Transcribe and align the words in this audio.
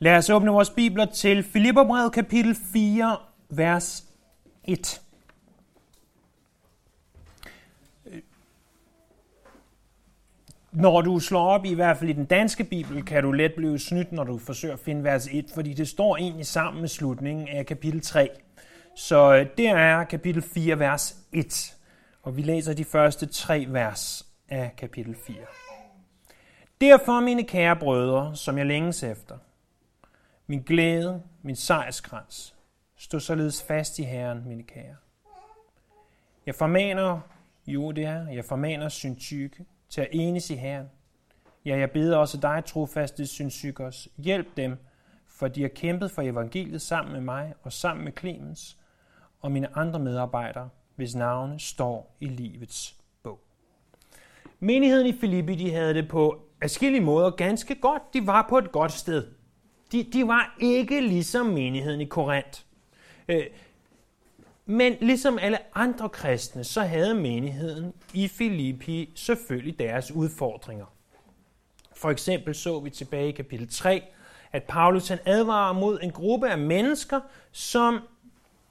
Lad 0.00 0.16
os 0.16 0.30
åbne 0.30 0.50
vores 0.50 0.70
bibler 0.70 1.04
til 1.04 1.42
Filipperbrevet 1.42 2.12
kapitel 2.12 2.56
4, 2.72 3.16
vers 3.48 4.04
1. 4.64 5.00
Når 10.72 11.00
du 11.00 11.20
slår 11.20 11.48
op, 11.48 11.64
i 11.64 11.74
hvert 11.74 11.96
fald 11.96 12.10
i 12.10 12.12
den 12.12 12.24
danske 12.24 12.64
bibel, 12.64 13.04
kan 13.04 13.22
du 13.22 13.32
let 13.32 13.54
blive 13.56 13.78
snydt, 13.78 14.12
når 14.12 14.24
du 14.24 14.38
forsøger 14.38 14.74
at 14.74 14.80
finde 14.80 15.04
vers 15.04 15.28
1, 15.32 15.50
fordi 15.54 15.72
det 15.72 15.88
står 15.88 16.16
egentlig 16.16 16.46
sammen 16.46 16.80
med 16.80 16.88
slutningen 16.88 17.48
af 17.48 17.66
kapitel 17.66 18.00
3. 18.00 18.30
Så 18.96 19.34
det 19.38 19.58
der 19.58 19.76
er 19.76 20.04
kapitel 20.04 20.42
4, 20.42 20.78
vers 20.78 21.16
1, 21.32 21.76
og 22.22 22.36
vi 22.36 22.42
læser 22.42 22.74
de 22.74 22.84
første 22.84 23.26
tre 23.26 23.66
vers 23.68 24.26
af 24.48 24.74
kapitel 24.76 25.16
4. 25.26 25.36
Derfor, 26.80 27.20
mine 27.20 27.44
kære 27.44 27.76
brødre, 27.76 28.36
som 28.36 28.58
jeg 28.58 28.66
længes 28.66 29.02
efter, 29.02 29.38
min 30.50 30.62
glæde, 30.62 31.22
min 31.42 31.56
sejrskrans, 31.56 32.54
stå 32.96 33.18
således 33.18 33.62
fast 33.62 33.98
i 33.98 34.02
Herren, 34.02 34.48
mine 34.48 34.62
kære. 34.62 34.96
Jeg 36.46 36.54
formaner 36.54 37.20
Judia, 37.66 38.26
jeg 38.32 38.44
formaner 38.44 38.88
Syntyke 38.88 39.64
til 39.88 40.00
at 40.00 40.08
enes 40.12 40.50
i 40.50 40.54
Herren. 40.54 40.86
Ja, 41.64 41.78
jeg 41.78 41.90
beder 41.90 42.16
også 42.16 42.40
dig, 42.40 42.62
trofaste 42.66 43.26
Synsykos, 43.26 44.08
hjælp 44.16 44.56
dem, 44.56 44.76
for 45.26 45.48
de 45.48 45.62
har 45.62 45.68
kæmpet 45.68 46.10
for 46.10 46.22
evangeliet 46.22 46.82
sammen 46.82 47.12
med 47.12 47.20
mig 47.20 47.54
og 47.62 47.72
sammen 47.72 48.04
med 48.04 48.12
Clemens 48.18 48.78
og 49.40 49.52
mine 49.52 49.76
andre 49.76 49.98
medarbejdere, 49.98 50.68
hvis 50.96 51.14
navne 51.14 51.60
står 51.60 52.16
i 52.20 52.26
livets 52.26 52.96
bog. 53.22 53.40
Menigheden 54.60 55.06
i 55.06 55.12
Filippi, 55.20 55.54
de 55.54 55.72
havde 55.72 55.94
det 55.94 56.08
på 56.08 56.42
afskillige 56.60 57.04
måder 57.04 57.30
ganske 57.30 57.74
godt. 57.74 58.02
De 58.14 58.26
var 58.26 58.46
på 58.48 58.58
et 58.58 58.72
godt 58.72 58.92
sted. 58.92 59.37
De, 59.92 60.04
de 60.12 60.26
var 60.26 60.56
ikke 60.60 61.00
ligesom 61.00 61.46
menigheden 61.46 62.00
i 62.00 62.04
Korinth. 62.04 62.60
Øh, 63.28 63.46
men 64.66 64.96
ligesom 65.00 65.38
alle 65.38 65.58
andre 65.74 66.08
kristne, 66.08 66.64
så 66.64 66.80
havde 66.80 67.14
menigheden 67.14 67.94
i 68.14 68.28
Filippi 68.28 69.12
selvfølgelig 69.14 69.78
deres 69.78 70.12
udfordringer. 70.12 70.86
For 71.96 72.10
eksempel 72.10 72.54
så 72.54 72.80
vi 72.80 72.90
tilbage 72.90 73.28
i 73.28 73.32
kapitel 73.32 73.68
3, 73.68 74.02
at 74.52 74.62
Paulus 74.62 75.08
han 75.08 75.18
advarer 75.24 75.72
mod 75.72 75.98
en 76.02 76.10
gruppe 76.10 76.50
af 76.50 76.58
mennesker, 76.58 77.20
som 77.52 78.00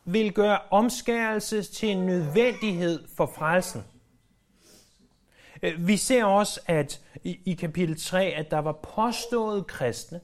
vil 0.05 0.33
gøre 0.33 0.59
omskærelse 0.71 1.63
til 1.63 1.89
en 1.89 2.05
nødvendighed 2.05 3.03
for 3.15 3.31
frelsen. 3.35 3.83
Øh, 5.63 5.87
vi 5.87 5.97
ser 5.97 6.25
også, 6.25 6.59
at 6.65 7.01
i 7.23 7.57
kapitel 7.59 8.01
3, 8.01 8.25
at 8.25 8.51
der 8.51 8.59
var 8.59 8.71
påstået 8.71 9.67
kristne, 9.67 10.19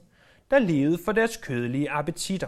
der 0.54 0.60
levede 0.60 0.98
for 1.06 1.12
deres 1.12 1.38
kødelige 1.38 1.92
appetitter. 1.92 2.48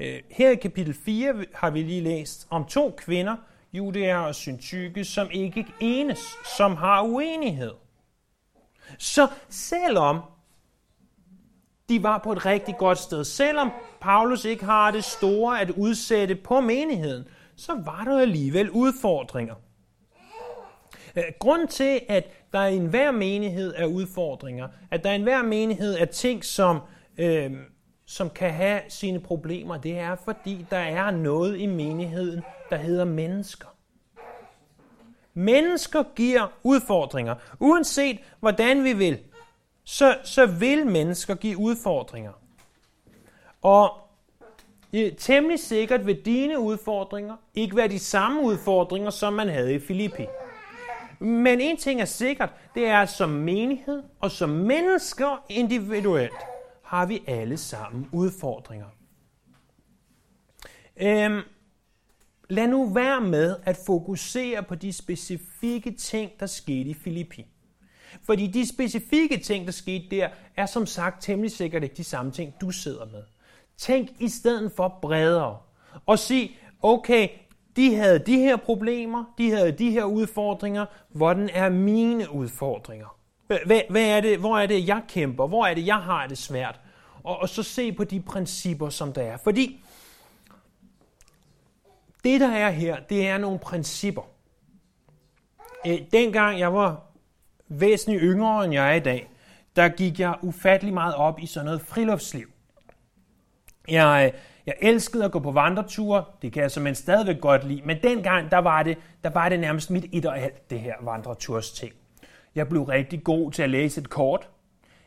Øh, 0.00 0.20
her 0.30 0.50
i 0.50 0.54
kapitel 0.54 0.94
4 0.94 1.44
har 1.54 1.70
vi 1.70 1.82
lige 1.82 2.00
læst 2.00 2.46
om 2.50 2.64
to 2.64 2.94
kvinder, 2.96 3.36
Judæer 3.72 4.18
og 4.18 4.34
Syntyke, 4.34 5.04
som 5.04 5.28
ikke 5.32 5.66
enes, 5.80 6.18
som 6.56 6.76
har 6.76 7.02
uenighed. 7.02 7.72
Så 8.98 9.28
selvom 9.48 10.20
de 11.88 12.02
var 12.02 12.18
på 12.18 12.32
et 12.32 12.46
rigtig 12.46 12.76
godt 12.78 12.98
sted, 12.98 13.24
selvom 13.24 13.70
Paulus 14.00 14.44
ikke 14.44 14.64
har 14.64 14.90
det 14.90 15.04
store 15.04 15.60
at 15.60 15.70
udsætte 15.70 16.34
på 16.34 16.60
menigheden, 16.60 17.24
så 17.56 17.82
var 17.84 18.04
der 18.04 18.18
alligevel 18.18 18.70
udfordringer. 18.70 19.54
Øh, 21.16 21.24
Grunden 21.38 21.68
til, 21.68 22.00
at 22.08 22.24
der 22.52 22.66
i 22.66 22.76
enhver 22.76 23.10
menighed 23.10 23.74
er 23.76 23.86
udfordringer, 23.86 24.68
at 24.90 25.04
der 25.04 25.10
i 25.10 25.14
enhver 25.14 25.42
menighed 25.42 25.94
er 25.98 26.04
ting, 26.04 26.44
som, 26.44 26.80
øh, 27.18 27.52
som 28.06 28.30
kan 28.30 28.50
have 28.50 28.80
sine 28.88 29.20
problemer, 29.20 29.76
det 29.76 29.98
er, 29.98 30.16
fordi 30.24 30.66
der 30.70 30.76
er 30.76 31.10
noget 31.10 31.58
i 31.58 31.66
menigheden, 31.66 32.42
der 32.70 32.76
hedder 32.76 33.04
mennesker. 33.04 33.68
Mennesker 35.34 36.02
giver 36.16 36.52
udfordringer. 36.62 37.34
Uanset 37.60 38.18
hvordan 38.40 38.84
vi 38.84 38.92
vil, 38.92 39.18
så, 39.84 40.16
så 40.24 40.46
vil 40.46 40.86
mennesker 40.86 41.34
give 41.34 41.58
udfordringer. 41.58 42.32
Og 43.62 43.90
temmelig 45.18 45.58
sikkert 45.58 46.06
vil 46.06 46.24
dine 46.24 46.58
udfordringer 46.58 47.36
ikke 47.54 47.76
være 47.76 47.88
de 47.88 47.98
samme 47.98 48.42
udfordringer, 48.42 49.10
som 49.10 49.32
man 49.32 49.48
havde 49.48 49.74
i 49.74 49.78
Filippi. 49.78 50.26
Men 51.18 51.60
en 51.60 51.76
ting 51.76 52.00
er 52.00 52.04
sikkert, 52.04 52.50
det 52.74 52.86
er, 52.86 52.98
at 52.98 53.08
som 53.08 53.30
menighed 53.30 54.02
og 54.20 54.30
som 54.30 54.48
mennesker 54.48 55.44
individuelt 55.48 56.32
har 56.82 57.06
vi 57.06 57.22
alle 57.26 57.56
sammen 57.56 58.08
udfordringer. 58.12 58.86
Øhm, 60.96 61.40
lad 62.48 62.68
nu 62.68 62.88
være 62.88 63.20
med 63.20 63.56
at 63.64 63.78
fokusere 63.86 64.62
på 64.62 64.74
de 64.74 64.92
specifikke 64.92 65.90
ting, 65.90 66.30
der 66.40 66.46
skete 66.46 66.90
i 66.90 66.94
Filippi. 66.94 67.46
Fordi 68.22 68.46
de 68.46 68.68
specifikke 68.68 69.38
ting, 69.38 69.66
der 69.66 69.72
skete 69.72 70.16
der, 70.16 70.28
er 70.56 70.66
som 70.66 70.86
sagt 70.86 71.22
temmelig 71.22 71.52
sikkert 71.52 71.82
ikke 71.82 71.96
de 71.96 72.04
samme 72.04 72.32
ting, 72.32 72.54
du 72.60 72.70
sidder 72.70 73.06
med. 73.06 73.22
Tænk 73.76 74.08
i 74.20 74.28
stedet 74.28 74.72
for 74.72 74.98
bredere 75.02 75.58
og 76.06 76.18
sig, 76.18 76.58
okay, 76.82 77.28
de 77.76 77.94
havde 77.94 78.18
de 78.18 78.38
her 78.38 78.56
problemer, 78.56 79.24
de 79.38 79.50
havde 79.50 79.72
de 79.72 79.90
her 79.90 80.04
udfordringer. 80.04 80.86
Hvordan 81.08 81.50
er 81.52 81.68
mine 81.68 82.30
udfordringer? 82.30 83.18
Hvad, 83.46 83.80
hvad 83.90 84.02
er 84.02 84.20
det, 84.20 84.38
hvor 84.38 84.58
er 84.58 84.66
det, 84.66 84.88
jeg 84.88 85.02
kæmper? 85.08 85.46
Hvor 85.46 85.66
er 85.66 85.74
det, 85.74 85.86
jeg 85.86 85.96
har 85.96 86.26
det 86.26 86.38
svært? 86.38 86.80
Og, 87.24 87.38
og 87.38 87.48
så 87.48 87.62
se 87.62 87.92
på 87.92 88.04
de 88.04 88.20
principper, 88.20 88.88
som 88.88 89.12
der 89.12 89.22
er. 89.22 89.36
Fordi 89.36 89.80
det, 92.24 92.40
der 92.40 92.50
er 92.50 92.70
her, 92.70 92.96
det 93.08 93.28
er 93.28 93.38
nogle 93.38 93.58
principper. 93.58 94.22
Øh, 95.86 95.98
dengang 96.12 96.58
jeg 96.58 96.74
var 96.74 97.02
væsentligt 97.68 98.22
yngre, 98.22 98.64
end 98.64 98.74
jeg 98.74 98.90
er 98.90 98.94
i 98.94 99.00
dag, 99.00 99.30
der 99.76 99.88
gik 99.88 100.20
jeg 100.20 100.34
ufattelig 100.42 100.94
meget 100.94 101.14
op 101.14 101.40
i 101.40 101.46
sådan 101.46 101.64
noget 101.64 101.80
friluftsliv. 101.80 102.48
Jeg, 103.88 104.32
jeg 104.66 104.74
elskede 104.82 105.24
at 105.24 105.32
gå 105.32 105.38
på 105.38 105.50
vandreture, 105.50 106.24
det 106.42 106.52
kan 106.52 106.62
jeg 106.62 106.70
som 106.70 106.94
stadigvæk 106.94 107.40
godt 107.40 107.64
lide, 107.64 107.82
men 107.84 107.96
dengang, 108.02 108.50
der 108.50 108.58
var 108.58 108.82
det, 108.82 108.98
der 109.24 109.30
var 109.30 109.48
det 109.48 109.60
nærmest 109.60 109.90
mit 109.90 110.04
et 110.12 110.26
og 110.26 110.38
alt, 110.38 110.70
det 110.70 110.80
her 110.80 110.94
vandreturs 111.00 111.72
ting. 111.72 111.92
Jeg 112.54 112.68
blev 112.68 112.82
rigtig 112.82 113.24
god 113.24 113.52
til 113.52 113.62
at 113.62 113.70
læse 113.70 114.00
et 114.00 114.10
kort. 114.10 114.48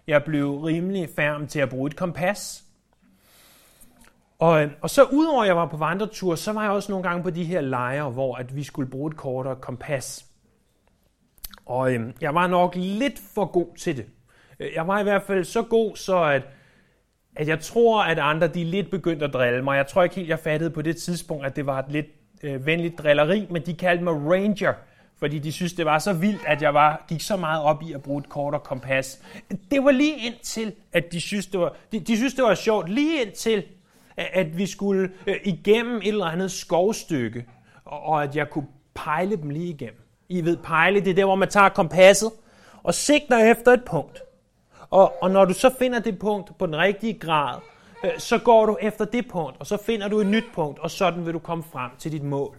Jeg 0.07 0.23
blev 0.23 0.59
rimelig 0.59 1.09
færm 1.15 1.47
til 1.47 1.59
at 1.59 1.69
bruge 1.69 1.87
et 1.87 1.95
kompas. 1.95 2.63
Og, 4.39 4.63
øh, 4.63 4.71
og 4.81 4.89
så 4.89 5.03
udover 5.03 5.41
at 5.41 5.47
jeg 5.47 5.55
var 5.55 5.65
på 5.65 5.77
vandretur, 5.77 6.35
så 6.35 6.53
var 6.53 6.63
jeg 6.63 6.71
også 6.71 6.91
nogle 6.91 7.09
gange 7.09 7.23
på 7.23 7.29
de 7.29 7.43
her 7.43 7.61
lejre, 7.61 8.09
hvor 8.09 8.35
at 8.35 8.55
vi 8.55 8.63
skulle 8.63 8.89
bruge 8.89 9.11
et 9.11 9.17
kort 9.17 9.45
og 9.45 9.51
et 9.51 9.61
kompas. 9.61 10.25
Og 11.65 11.93
øhm, 11.93 12.13
jeg 12.21 12.35
var 12.35 12.47
nok 12.47 12.75
lidt 12.75 13.19
for 13.35 13.45
god 13.45 13.75
til 13.77 13.97
det. 13.97 14.05
Øh, 14.59 14.73
jeg 14.75 14.87
var 14.87 14.99
i 14.99 15.03
hvert 15.03 15.23
fald 15.23 15.43
så 15.43 15.61
god, 15.61 15.95
så 15.95 16.23
at 16.23 16.43
at 17.37 17.47
jeg 17.47 17.59
tror, 17.59 18.03
at 18.03 18.19
andre 18.19 18.47
de 18.47 18.61
er 18.61 18.65
lidt 18.65 18.91
begyndt 18.91 19.23
at 19.23 19.33
drille 19.33 19.63
mig. 19.63 19.77
Jeg 19.77 19.87
tror 19.87 20.03
ikke 20.03 20.15
helt, 20.15 20.29
jeg 20.29 20.39
fattede 20.39 20.69
på 20.69 20.81
det 20.81 20.97
tidspunkt, 20.97 21.45
at 21.45 21.55
det 21.55 21.65
var 21.65 21.79
et 21.79 21.85
lidt 21.89 22.05
øh, 22.43 22.65
venligt 22.65 22.97
drilleri, 22.97 23.47
men 23.49 23.65
de 23.65 23.73
kaldte 23.73 24.03
mig 24.03 24.13
Ranger, 24.13 24.73
fordi 25.19 25.39
de 25.39 25.51
synes, 25.51 25.73
det 25.73 25.85
var 25.85 25.99
så 25.99 26.13
vildt, 26.13 26.41
at 26.47 26.61
jeg 26.61 26.73
var, 26.73 27.05
gik 27.09 27.21
så 27.21 27.37
meget 27.37 27.63
op 27.63 27.83
i 27.83 27.93
at 27.93 28.01
bruge 28.01 28.19
et 28.19 28.29
kort 28.29 28.53
og 28.53 28.63
kompas. 28.63 29.21
Det 29.71 29.83
var 29.83 29.91
lige 29.91 30.17
indtil, 30.25 30.73
at 30.93 31.11
de 31.11 31.21
synes, 31.21 31.47
det 31.47 31.59
var, 31.59 31.75
de, 31.91 31.99
de 31.99 32.17
synes, 32.17 32.33
det 32.33 32.43
var 32.43 32.55
sjovt, 32.55 32.89
lige 32.89 33.25
indtil, 33.25 33.63
at 34.17 34.57
vi 34.57 34.65
skulle 34.65 35.09
øh, 35.27 35.35
igennem 35.43 35.97
et 35.97 36.07
eller 36.07 36.25
andet 36.25 36.51
skovstykke, 36.51 37.45
og, 37.85 38.01
og 38.01 38.23
at 38.23 38.35
jeg 38.35 38.49
kunne 38.49 38.67
pejle 38.93 39.37
dem 39.37 39.49
lige 39.49 39.69
igennem. 39.69 40.01
I 40.29 40.45
ved, 40.45 40.57
pejle, 40.57 40.99
det 40.99 41.09
er 41.09 41.13
der, 41.13 41.25
hvor 41.25 41.35
man 41.35 41.49
tager 41.49 41.69
kompasset 41.69 42.31
og 42.83 42.93
sigter 42.93 43.51
efter 43.51 43.73
et 43.73 43.83
punkt. 43.85 44.21
Og, 44.89 45.23
og 45.23 45.31
når 45.31 45.45
du 45.45 45.53
så 45.53 45.75
finder 45.79 45.99
det 45.99 46.19
punkt 46.19 46.57
på 46.57 46.65
den 46.65 46.77
rigtige 46.77 47.13
grad, 47.13 47.59
øh, 48.03 48.11
så 48.17 48.37
går 48.37 48.65
du 48.65 48.77
efter 48.81 49.05
det 49.05 49.27
punkt, 49.27 49.55
og 49.59 49.67
så 49.67 49.77
finder 49.77 50.07
du 50.07 50.19
et 50.19 50.27
nyt 50.27 50.45
punkt, 50.53 50.79
og 50.79 50.91
sådan 50.91 51.25
vil 51.25 51.33
du 51.33 51.39
komme 51.39 51.63
frem 51.71 51.91
til 51.99 52.11
dit 52.11 52.23
mål. 52.23 52.57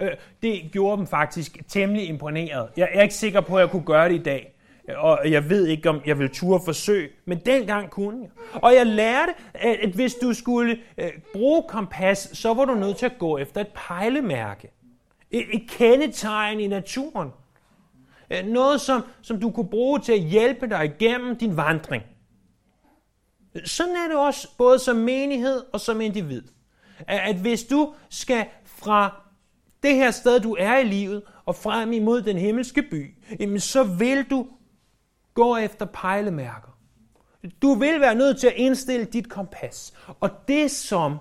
Øh, 0.00 0.10
det 0.42 0.62
gjorde 0.72 0.96
dem 0.96 1.06
faktisk 1.06 1.58
temmelig 1.68 2.08
imponeret. 2.08 2.68
Jeg 2.76 2.88
er 2.92 3.02
ikke 3.02 3.14
sikker 3.14 3.40
på, 3.40 3.56
at 3.56 3.60
jeg 3.60 3.70
kunne 3.70 3.84
gøre 3.84 4.08
det 4.08 4.14
i 4.14 4.22
dag. 4.22 4.54
Og 4.96 5.30
jeg 5.30 5.50
ved 5.50 5.66
ikke, 5.66 5.90
om 5.90 6.00
jeg 6.06 6.18
vil 6.18 6.30
turde 6.30 6.64
forsøge, 6.64 7.08
men 7.24 7.38
dengang 7.38 7.90
kunne 7.90 8.20
jeg. 8.20 8.30
Og 8.62 8.74
jeg 8.74 8.86
lærte, 8.86 9.32
at 9.54 9.90
hvis 9.90 10.14
du 10.14 10.32
skulle 10.32 10.78
øh, 10.98 11.10
bruge 11.32 11.62
kompas, 11.68 12.30
så 12.32 12.54
var 12.54 12.64
du 12.64 12.74
nødt 12.74 12.96
til 12.96 13.06
at 13.06 13.18
gå 13.18 13.38
efter 13.38 13.60
et 13.60 13.68
pejlemærke. 13.74 14.70
Et, 15.30 15.46
et 15.52 15.70
kendetegn 15.70 16.60
i 16.60 16.66
naturen. 16.66 17.28
Øh, 18.30 18.46
noget, 18.46 18.80
som, 18.80 19.02
som 19.22 19.40
du 19.40 19.50
kunne 19.50 19.68
bruge 19.68 20.00
til 20.00 20.12
at 20.12 20.20
hjælpe 20.20 20.66
dig 20.66 20.84
igennem 20.84 21.36
din 21.36 21.56
vandring. 21.56 22.02
Sådan 23.64 23.96
er 23.96 24.08
det 24.08 24.16
også 24.16 24.48
både 24.58 24.78
som 24.78 24.96
menighed 24.96 25.62
og 25.72 25.80
som 25.80 26.00
individ. 26.00 26.42
At 27.06 27.36
hvis 27.36 27.64
du 27.64 27.94
skal 28.08 28.46
fra 28.64 29.22
det 29.82 29.94
her 29.94 30.10
sted, 30.10 30.40
du 30.40 30.56
er 30.58 30.78
i 30.78 30.84
livet, 30.84 31.22
og 31.46 31.56
frem 31.56 31.92
imod 31.92 32.22
den 32.22 32.38
himmelske 32.38 32.82
by, 32.82 33.14
så 33.58 33.84
vil 33.84 34.24
du 34.30 34.46
gå 35.34 35.56
efter 35.56 35.86
pejlemærker. 35.86 36.78
Du 37.62 37.74
vil 37.74 38.00
være 38.00 38.14
nødt 38.14 38.40
til 38.40 38.46
at 38.46 38.52
indstille 38.56 39.04
dit 39.04 39.28
kompas. 39.28 39.94
Og 40.20 40.30
det 40.48 40.70
som 40.70 41.18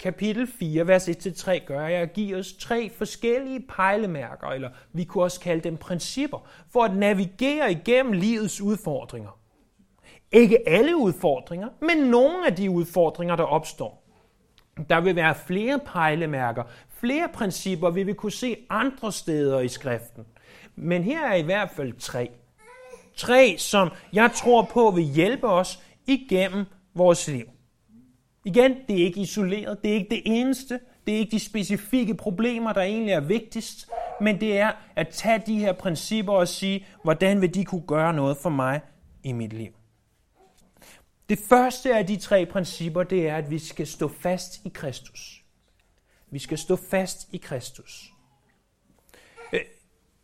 kapitel 0.00 0.46
4, 0.46 0.86
vers 0.86 1.08
1-3 1.08 1.64
gør, 1.64 1.86
jeg 1.86 2.00
at 2.02 2.12
give 2.12 2.36
os 2.36 2.52
tre 2.52 2.90
forskellige 2.90 3.60
pejlemærker, 3.60 4.46
eller 4.46 4.70
vi 4.92 5.04
kunne 5.04 5.24
også 5.24 5.40
kalde 5.40 5.60
dem 5.60 5.76
principper, 5.76 6.48
for 6.72 6.84
at 6.84 6.96
navigere 6.96 7.72
igennem 7.72 8.12
livets 8.12 8.60
udfordringer. 8.60 9.38
Ikke 10.32 10.68
alle 10.68 10.96
udfordringer, 10.96 11.68
men 11.80 11.98
nogle 11.98 12.46
af 12.46 12.56
de 12.56 12.70
udfordringer, 12.70 13.36
der 13.36 13.44
opstår. 13.44 14.04
Der 14.88 15.00
vil 15.00 15.16
være 15.16 15.34
flere 15.34 15.80
pejlemærker, 15.86 16.62
flere 16.88 17.28
principper, 17.34 17.90
vi 17.90 18.02
vil 18.02 18.14
kunne 18.14 18.32
se 18.32 18.56
andre 18.70 19.12
steder 19.12 19.60
i 19.60 19.68
skriften. 19.68 20.24
Men 20.76 21.02
her 21.02 21.26
er 21.26 21.34
i 21.34 21.42
hvert 21.42 21.70
fald 21.70 21.92
tre. 21.92 22.30
Tre, 23.16 23.54
som 23.58 23.90
jeg 24.12 24.30
tror 24.34 24.62
på 24.62 24.90
vil 24.90 25.04
hjælpe 25.04 25.46
os 25.48 25.82
igennem 26.06 26.64
vores 26.94 27.28
liv. 27.28 27.46
Igen, 28.48 28.76
det 28.88 29.00
er 29.00 29.04
ikke 29.04 29.20
isoleret, 29.20 29.82
det 29.82 29.90
er 29.90 29.94
ikke 29.94 30.10
det 30.10 30.22
eneste, 30.24 30.80
det 31.06 31.14
er 31.14 31.18
ikke 31.18 31.30
de 31.30 31.40
specifikke 31.40 32.14
problemer, 32.14 32.72
der 32.72 32.80
egentlig 32.80 33.12
er 33.12 33.20
vigtigst, 33.20 33.90
men 34.20 34.40
det 34.40 34.58
er 34.58 34.72
at 34.96 35.08
tage 35.08 35.42
de 35.46 35.58
her 35.58 35.72
principper 35.72 36.32
og 36.32 36.48
sige, 36.48 36.86
hvordan 37.04 37.40
vil 37.40 37.54
de 37.54 37.64
kunne 37.64 37.86
gøre 37.86 38.12
noget 38.12 38.36
for 38.36 38.50
mig 38.50 38.80
i 39.22 39.32
mit 39.32 39.52
liv. 39.52 39.72
Det 41.28 41.38
første 41.48 41.96
af 41.96 42.06
de 42.06 42.16
tre 42.16 42.46
principper, 42.46 43.02
det 43.02 43.28
er, 43.28 43.36
at 43.36 43.50
vi 43.50 43.58
skal 43.58 43.86
stå 43.86 44.08
fast 44.20 44.60
i 44.64 44.68
Kristus. 44.74 45.44
Vi 46.30 46.38
skal 46.38 46.58
stå 46.58 46.76
fast 46.90 47.28
i 47.32 47.36
Kristus. 47.36 48.12
Øh, 49.52 49.60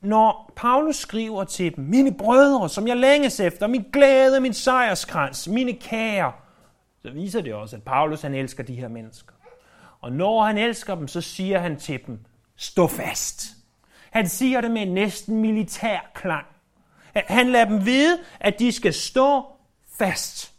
når 0.00 0.53
Paulus 0.56 0.97
skriver 0.97 1.44
til 1.44 1.76
dem, 1.76 1.85
mine 1.85 2.15
brødre, 2.15 2.69
som 2.69 2.88
jeg 2.88 2.97
længes 2.97 3.41
efter, 3.41 3.67
min 3.67 3.85
glæde, 3.93 4.41
min 4.41 4.55
sejrskrans, 4.55 5.49
mine 5.49 5.73
kære, 5.73 6.32
så 7.05 7.11
viser 7.11 7.41
det 7.41 7.55
også, 7.55 7.77
at 7.77 7.83
Paulus 7.83 8.23
han 8.23 8.35
elsker 8.35 8.62
de 8.62 8.75
her 8.75 8.89
mennesker. 8.89 9.35
Og 10.01 10.12
når 10.12 10.45
han 10.45 10.59
elsker 10.59 10.95
dem, 10.95 11.09
så 11.09 11.21
siger 11.21 11.59
han 11.59 11.77
til 11.77 12.06
dem, 12.06 12.19
stå 12.56 12.87
fast. 12.87 13.47
Han 14.11 14.29
siger 14.29 14.61
det 14.61 14.71
med 14.71 14.83
en 14.83 14.95
næsten 14.95 15.41
militær 15.41 16.11
klang. 16.15 16.47
Han 17.15 17.49
lader 17.51 17.65
dem 17.65 17.87
vide, 17.87 18.19
at 18.41 18.59
de 18.59 18.73
skal 18.73 18.95
stå 18.95 19.45
fast. 19.99 20.55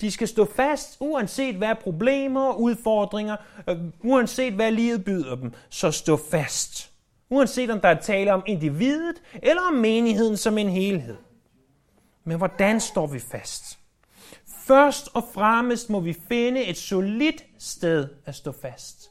De 0.00 0.10
skal 0.10 0.28
stå 0.28 0.44
fast, 0.56 0.96
uanset 1.00 1.54
hvad 1.54 1.74
problemer 1.74 2.40
og 2.40 2.60
udfordringer, 2.60 3.36
øh, 3.68 3.76
uanset 4.00 4.52
hvad 4.52 4.72
livet 4.72 5.04
byder 5.04 5.36
dem, 5.36 5.52
så 5.68 5.90
stå 5.90 6.16
fast. 6.30 6.92
Uanset 7.30 7.70
om 7.70 7.80
der 7.80 7.88
er 7.88 8.00
tale 8.00 8.32
om 8.32 8.42
individet 8.46 9.22
eller 9.34 9.62
om 9.62 9.74
menigheden 9.74 10.36
som 10.36 10.58
en 10.58 10.68
helhed. 10.68 11.16
Men 12.24 12.38
hvordan 12.38 12.80
står 12.80 13.06
vi 13.06 13.18
fast? 13.18 13.81
Først 14.66 15.08
og 15.14 15.24
fremmest 15.34 15.90
må 15.90 16.00
vi 16.00 16.12
finde 16.28 16.64
et 16.64 16.76
solidt 16.76 17.44
sted 17.58 18.08
at 18.24 18.34
stå 18.34 18.52
fast. 18.52 19.10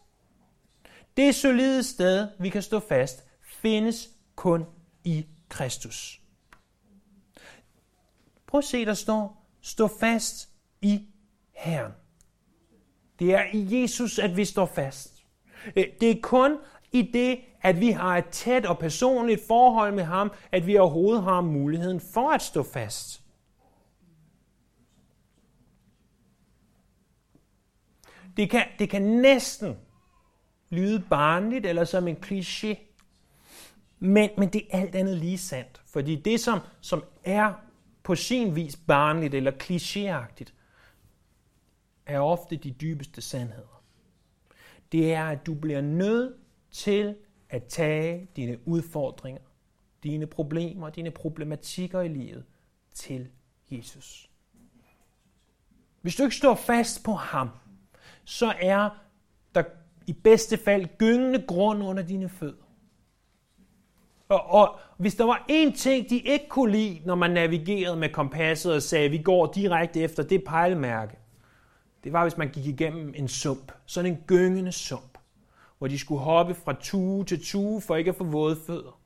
Det 1.17 1.35
solide 1.35 1.83
sted, 1.83 2.27
vi 2.39 2.49
kan 2.49 2.61
stå 2.61 2.79
fast, 2.79 3.23
findes 3.43 4.09
kun 4.35 4.65
i 5.03 5.25
Kristus. 5.49 6.21
Prøv 8.47 8.57
at 8.57 8.63
se, 8.63 8.85
der 8.85 8.93
står, 8.93 9.47
stå 9.61 9.87
fast 9.87 10.49
i 10.81 11.01
Herren. 11.51 11.91
Det 13.19 13.33
er 13.33 13.43
i 13.53 13.81
Jesus, 13.81 14.19
at 14.19 14.37
vi 14.37 14.45
står 14.45 14.65
fast. 14.65 15.23
Øh, 15.75 15.85
det 16.01 16.11
er 16.11 16.21
kun 16.21 16.57
i 16.91 17.01
det, 17.01 17.39
at 17.61 17.79
vi 17.79 17.91
har 17.91 18.17
et 18.17 18.25
tæt 18.31 18.65
og 18.65 18.79
personligt 18.79 19.41
forhold 19.47 19.93
med 19.93 20.03
ham, 20.03 20.31
at 20.51 20.67
vi 20.67 20.77
overhovedet 20.77 21.23
har 21.23 21.41
muligheden 21.41 22.01
for 22.13 22.29
at 22.29 22.41
stå 22.41 22.63
fast. 22.63 23.21
Det 28.37 28.49
kan, 28.49 28.65
det 28.79 28.89
kan 28.89 29.01
næsten 29.01 29.77
lyde 30.69 31.03
barnligt 31.09 31.65
eller 31.65 31.83
som 31.83 32.07
en 32.07 32.17
kliché, 32.25 32.75
men, 33.99 34.29
men 34.37 34.49
det 34.49 34.67
er 34.69 34.79
alt 34.79 34.95
andet 34.95 35.17
lige 35.17 35.37
sandt. 35.37 35.81
Fordi 35.85 36.15
det, 36.15 36.39
som, 36.39 36.59
som 36.81 37.03
er 37.23 37.53
på 38.03 38.15
sin 38.15 38.55
vis 38.55 38.75
barnligt 38.75 39.33
eller 39.33 39.51
klichéagtigt, 39.51 40.53
er 42.05 42.19
ofte 42.19 42.55
de 42.55 42.71
dybeste 42.71 43.21
sandheder. 43.21 43.83
Det 44.91 45.13
er, 45.13 45.25
at 45.25 45.45
du 45.45 45.53
bliver 45.53 45.81
nødt 45.81 46.35
til 46.71 47.15
at 47.49 47.63
tage 47.63 48.27
dine 48.35 48.67
udfordringer, 48.67 49.41
dine 50.03 50.27
problemer, 50.27 50.89
dine 50.89 51.11
problematikker 51.11 52.01
i 52.01 52.07
livet 52.07 52.45
til 52.93 53.27
Jesus. 53.71 54.29
Hvis 56.01 56.15
du 56.15 56.23
ikke 56.23 56.35
står 56.35 56.55
fast 56.55 57.03
på 57.03 57.13
ham, 57.13 57.49
så 58.25 58.53
er 58.61 58.89
der 59.55 59.63
i 60.07 60.13
bedste 60.13 60.57
fald 60.57 60.87
gyngende 60.97 61.43
grund 61.47 61.83
under 61.83 62.03
dine 62.03 62.29
fødder. 62.29 62.63
Og, 64.29 64.45
og 64.45 64.79
hvis 64.97 65.15
der 65.15 65.23
var 65.23 65.45
én 65.51 65.77
ting, 65.77 66.09
de 66.09 66.19
ikke 66.19 66.49
kunne 66.49 66.71
lide, 66.71 67.01
når 67.05 67.15
man 67.15 67.31
navigerede 67.31 67.95
med 67.95 68.09
kompasset 68.09 68.73
og 68.73 68.81
sagde, 68.81 69.05
at 69.05 69.11
vi 69.11 69.17
går 69.17 69.51
direkte 69.55 70.01
efter 70.01 70.23
det 70.23 70.43
pejlemærke, 70.43 71.17
det 72.03 72.13
var, 72.13 72.21
hvis 72.21 72.37
man 72.37 72.49
gik 72.49 72.65
igennem 72.65 73.13
en 73.15 73.27
sump, 73.27 73.71
sådan 73.85 74.11
en 74.11 74.17
gyngende 74.27 74.71
sump, 74.71 75.17
hvor 75.77 75.87
de 75.87 75.99
skulle 75.99 76.21
hoppe 76.21 76.53
fra 76.53 76.73
tue 76.73 77.25
til 77.25 77.45
tue 77.45 77.81
for 77.81 77.95
ikke 77.95 78.09
at 78.09 78.15
få 78.15 78.23
våde 78.23 78.57
fødder. 78.67 79.01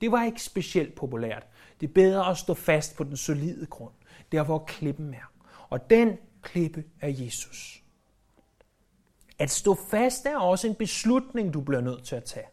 Det 0.00 0.12
var 0.12 0.24
ikke 0.24 0.42
specielt 0.42 0.94
populært. 0.94 1.46
Det 1.80 1.88
er 1.88 1.92
bedre 1.92 2.30
at 2.30 2.38
stå 2.38 2.54
fast 2.54 2.96
på 2.96 3.04
den 3.04 3.16
solide 3.16 3.66
grund, 3.66 3.92
der 4.32 4.42
hvor 4.42 4.58
klippen 4.58 5.14
er. 5.14 5.32
Og 5.68 5.90
den 5.90 6.16
klippe 6.42 6.84
er 7.00 7.08
Jesus. 7.08 7.79
At 9.40 9.50
stå 9.50 9.74
fast 9.74 10.26
er 10.26 10.36
også 10.36 10.66
en 10.66 10.74
beslutning, 10.74 11.54
du 11.54 11.60
bliver 11.60 11.80
nødt 11.80 12.04
til 12.04 12.16
at 12.16 12.24
tage. 12.24 12.46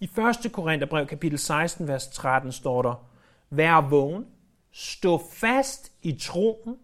I 0.00 0.04
1. 0.44 0.52
Korintherbrev 0.52 1.06
kapitel 1.06 1.38
16, 1.38 1.88
vers 1.88 2.08
13 2.08 2.52
står 2.52 2.82
der, 2.82 3.08
Vær 3.50 3.80
vågen, 3.80 4.26
stå 4.72 5.18
fast 5.32 5.92
i 6.02 6.18
troen, 6.20 6.78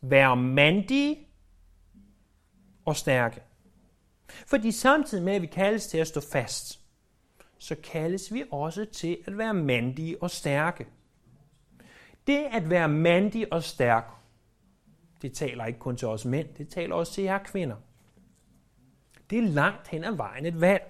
vær 0.00 0.34
mandige 0.34 1.18
og 2.84 2.96
stærke. 2.96 3.42
Fordi 4.46 4.72
samtidig 4.72 5.24
med, 5.24 5.32
at 5.32 5.42
vi 5.42 5.46
kaldes 5.46 5.86
til 5.86 5.98
at 5.98 6.06
stå 6.06 6.20
fast, 6.20 6.80
så 7.58 7.76
kaldes 7.82 8.32
vi 8.32 8.44
også 8.50 8.84
til 8.84 9.18
at 9.26 9.38
være 9.38 9.54
mandige 9.54 10.22
og 10.22 10.30
stærke. 10.30 10.86
Det 12.26 12.46
at 12.52 12.70
være 12.70 12.88
mandig 12.88 13.52
og 13.52 13.62
stærk, 13.62 14.04
det 15.22 15.32
taler 15.32 15.64
ikke 15.64 15.78
kun 15.78 15.96
til 15.96 16.08
os 16.08 16.24
mænd, 16.24 16.48
det 16.58 16.68
taler 16.68 16.94
også 16.94 17.12
til 17.12 17.24
jer 17.24 17.38
kvinder. 17.38 17.76
Det 19.30 19.38
er 19.38 19.42
langt 19.42 19.88
hen 19.88 20.04
ad 20.04 20.12
vejen 20.12 20.46
et 20.46 20.60
valg. 20.60 20.82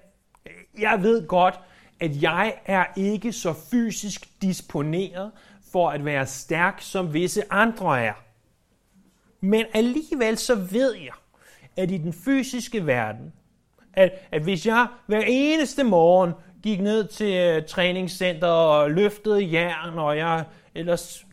Jeg 0.79 1.03
ved 1.03 1.26
godt, 1.26 1.61
at 2.00 2.23
jeg 2.23 2.55
er 2.67 2.85
ikke 2.97 3.33
så 3.33 3.53
fysisk 3.71 4.43
disponeret 4.43 5.31
for 5.73 5.91
at 5.91 6.05
være 6.05 6.26
stærk, 6.26 6.81
som 6.81 7.14
visse 7.14 7.43
andre 7.50 8.03
er. 8.03 8.12
Men 9.41 9.64
alligevel 9.75 10.38
så 10.38 10.55
ved 10.55 10.95
jeg, 10.95 11.12
at 11.76 11.91
i 11.91 11.99
den 11.99 12.12
fysiske 12.12 12.87
verden, 12.87 13.33
at, 13.93 14.12
at 14.31 14.43
hvis 14.43 14.67
jeg 14.67 14.87
hver 15.07 15.23
eneste 15.26 15.85
morgen 15.85 16.33
gik 16.62 16.81
ned 16.81 17.09
til 17.09 17.35
øh, 17.35 17.67
træningscenter 17.67 18.49
og 18.49 18.91
løftede 18.91 19.53
jern, 19.53 19.99
og 19.99 20.17
jeg 20.17 20.45
ellers 20.75 21.26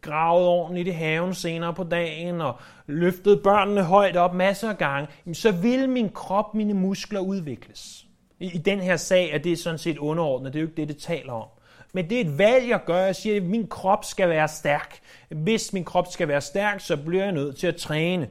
gravet 0.00 0.46
ordentligt 0.46 0.88
i 0.88 0.90
haven 0.90 1.34
senere 1.34 1.74
på 1.74 1.84
dagen, 1.84 2.40
og 2.40 2.54
løftede 2.86 3.36
børnene 3.36 3.82
højt 3.82 4.16
op 4.16 4.34
masser 4.34 4.70
af 4.70 4.78
gange, 4.78 5.08
så 5.32 5.52
vil 5.52 5.88
min 5.88 6.08
krop, 6.08 6.54
mine 6.54 6.74
muskler 6.74 7.20
udvikles. 7.20 8.06
I, 8.40 8.50
I 8.54 8.58
den 8.58 8.80
her 8.80 8.96
sag 8.96 9.30
er 9.30 9.38
det 9.38 9.58
sådan 9.58 9.78
set 9.78 9.98
underordnet, 9.98 10.52
det 10.52 10.58
er 10.58 10.62
jo 10.62 10.68
ikke 10.68 10.80
det, 10.80 10.88
det 10.88 10.96
taler 10.96 11.32
om. 11.32 11.48
Men 11.92 12.10
det 12.10 12.16
er 12.16 12.24
et 12.24 12.38
valg, 12.38 12.68
jeg 12.68 12.80
gør. 12.86 12.98
Jeg 12.98 13.16
siger, 13.16 13.36
at 13.36 13.42
min 13.42 13.66
krop 13.66 14.04
skal 14.04 14.28
være 14.28 14.48
stærk. 14.48 14.98
Hvis 15.28 15.72
min 15.72 15.84
krop 15.84 16.06
skal 16.10 16.28
være 16.28 16.40
stærk, 16.40 16.80
så 16.80 16.96
bliver 16.96 17.24
jeg 17.24 17.32
nødt 17.32 17.56
til 17.56 17.66
at 17.66 17.76
træne 17.76 18.28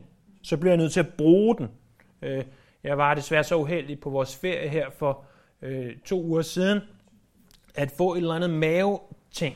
så 0.48 0.58
bliver 0.58 0.72
jeg 0.72 0.78
nødt 0.78 0.94
til 0.94 1.00
at 1.00 1.14
bruge 1.18 1.58
den. 1.58 1.70
Øh, 2.22 2.44
jeg 2.84 2.98
var 2.98 3.14
desværre 3.14 3.44
så 3.44 3.56
uheldig 3.56 4.00
på 4.00 4.10
vores 4.10 4.36
ferie 4.36 4.70
her 4.70 4.90
for 4.90 5.24
øh, 5.62 5.96
to 6.06 6.24
uger 6.24 6.42
siden, 6.42 6.80
at 7.76 7.92
få 7.92 8.14
et 8.14 8.18
eller 8.18 8.34
andet 8.34 8.50
mave-ting, 8.50 9.56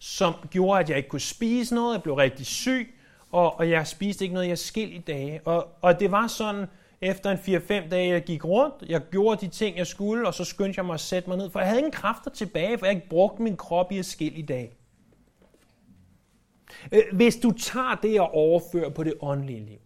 som 0.00 0.34
gjorde, 0.50 0.80
at 0.80 0.88
jeg 0.88 0.96
ikke 0.96 1.08
kunne 1.08 1.20
spise 1.20 1.74
noget. 1.74 1.94
Jeg 1.94 2.02
blev 2.02 2.14
rigtig 2.14 2.46
syg, 2.46 2.94
og, 3.30 3.58
og 3.58 3.70
jeg 3.70 3.86
spiste 3.86 4.24
ikke 4.24 4.34
noget 4.34 4.46
i 4.46 4.50
forskellige 4.50 5.02
dage. 5.06 5.40
Og, 5.44 5.68
og 5.80 6.00
det 6.00 6.10
var 6.10 6.26
sådan, 6.26 6.66
efter 7.00 7.30
en 7.30 7.38
4-5 7.84 7.88
dage, 7.88 8.08
jeg 8.08 8.24
gik 8.24 8.44
rundt, 8.44 8.74
jeg 8.88 9.02
gjorde 9.10 9.46
de 9.46 9.50
ting, 9.50 9.76
jeg 9.76 9.86
skulle, 9.86 10.26
og 10.26 10.34
så 10.34 10.44
skyndte 10.44 10.78
jeg 10.78 10.86
mig 10.86 10.94
at 10.94 11.00
sætte 11.00 11.28
mig 11.28 11.38
ned, 11.38 11.50
for 11.50 11.58
jeg 11.58 11.68
havde 11.68 11.80
ingen 11.80 11.92
kræfter 11.92 12.30
tilbage, 12.30 12.78
for 12.78 12.86
jeg 12.86 12.94
ikke 12.94 13.08
brugt 13.08 13.40
min 13.40 13.56
krop 13.56 13.92
i 13.92 13.96
forskellige 13.96 14.46
dage. 14.46 14.72
Øh, 16.92 17.02
hvis 17.12 17.36
du 17.36 17.50
tager 17.50 17.94
det 18.02 18.20
og 18.20 18.34
overfører 18.34 18.90
på 18.90 19.04
det 19.04 19.14
åndelige 19.20 19.60
liv, 19.60 19.78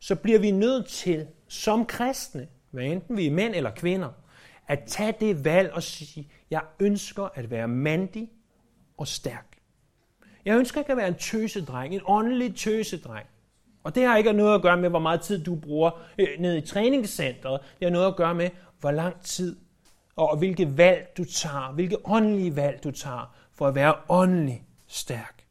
så 0.00 0.16
bliver 0.16 0.38
vi 0.38 0.50
nødt 0.50 0.86
til, 0.86 1.26
som 1.48 1.86
kristne, 1.86 2.48
hvad 2.70 2.84
enten 2.84 3.16
vi 3.16 3.26
er 3.26 3.30
mænd 3.30 3.54
eller 3.54 3.70
kvinder, 3.70 4.08
at 4.66 4.78
tage 4.86 5.14
det 5.20 5.44
valg 5.44 5.72
og 5.72 5.82
sige, 5.82 6.28
jeg 6.50 6.62
ønsker 6.80 7.28
at 7.34 7.50
være 7.50 7.68
mandig 7.68 8.30
og 8.96 9.08
stærk. 9.08 9.49
Jeg 10.44 10.58
ønsker 10.58 10.80
ikke 10.80 10.90
at 10.90 10.96
være 10.96 11.08
en 11.08 11.14
tøsedreng, 11.14 11.94
en 11.94 12.00
åndelig 12.04 12.56
tøsedreng. 12.56 13.26
Og 13.84 13.94
det 13.94 14.06
har 14.06 14.16
ikke 14.16 14.32
noget 14.32 14.54
at 14.54 14.62
gøre 14.62 14.76
med, 14.76 14.90
hvor 14.90 14.98
meget 14.98 15.20
tid 15.20 15.44
du 15.44 15.54
bruger 15.54 15.90
øh, 16.18 16.28
nede 16.38 16.58
i 16.58 16.60
træningscenteret. 16.60 17.60
Det 17.78 17.86
har 17.86 17.90
noget 17.90 18.06
at 18.06 18.16
gøre 18.16 18.34
med, 18.34 18.50
hvor 18.80 18.90
lang 18.90 19.20
tid 19.20 19.56
og 20.16 20.38
hvilke 20.38 20.78
valg 20.78 21.12
du 21.16 21.24
tager, 21.24 21.72
hvilke 21.72 21.96
åndelige 22.04 22.56
valg 22.56 22.84
du 22.84 22.90
tager 22.90 23.36
for 23.52 23.66
at 23.66 23.74
være 23.74 23.94
åndelig 24.08 24.64
stærk. 24.86 25.44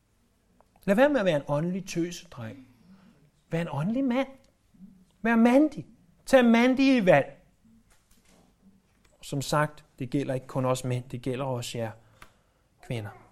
Lad 0.86 0.96
være 0.96 1.10
med 1.10 1.19
at 1.19 1.25
være 1.25 1.36
en 1.36 1.43
åndelig 1.48 1.88
tøsedreng. 1.88 2.67
Vær 3.51 3.62
en 3.62 3.67
åndelig 3.72 4.03
mand. 4.03 4.27
Vær 5.22 5.36
mandig. 5.36 5.86
Tag 6.25 6.46
mandige 6.46 7.05
valg. 7.05 7.25
Som 9.22 9.41
sagt, 9.41 9.86
det 10.00 10.10
gælder 10.10 10.34
ikke 10.34 10.48
kun 10.48 10.65
os 10.65 10.84
mænd, 10.84 11.03
det 11.12 11.22
gælder 11.22 11.46
også 11.46 11.77
jer 11.77 11.91
kvinder. 12.88 13.28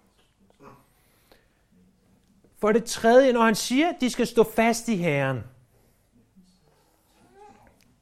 For 2.58 2.72
det 2.72 2.84
tredje, 2.84 3.32
når 3.32 3.44
han 3.44 3.54
siger, 3.54 3.88
at 3.88 3.96
de 4.00 4.10
skal 4.10 4.26
stå 4.26 4.44
fast 4.44 4.88
i 4.88 4.96
Herren, 4.96 5.40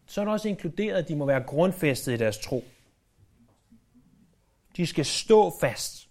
så 0.07 0.21
er 0.21 0.25
det 0.25 0.33
også 0.33 0.49
inkluderet, 0.49 0.97
at 0.97 1.09
de 1.09 1.17
må 1.17 1.27
være 1.27 1.43
grundfæstet 1.43 2.13
i 2.13 2.17
deres 2.17 2.39
tro. 2.39 2.65
De 4.77 4.87
skal 4.87 5.05
stå 5.05 5.53
fast. 5.61 6.09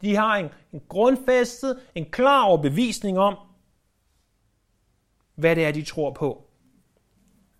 De 0.00 0.16
har 0.16 0.36
en, 0.36 0.48
en 0.72 0.82
grundfæstet, 0.88 1.80
en 1.94 2.10
klar 2.10 2.42
overbevisning 2.42 3.18
om, 3.18 3.36
hvad 5.34 5.56
det 5.56 5.64
er, 5.64 5.72
de 5.72 5.82
tror 5.82 6.12
på. 6.12 6.46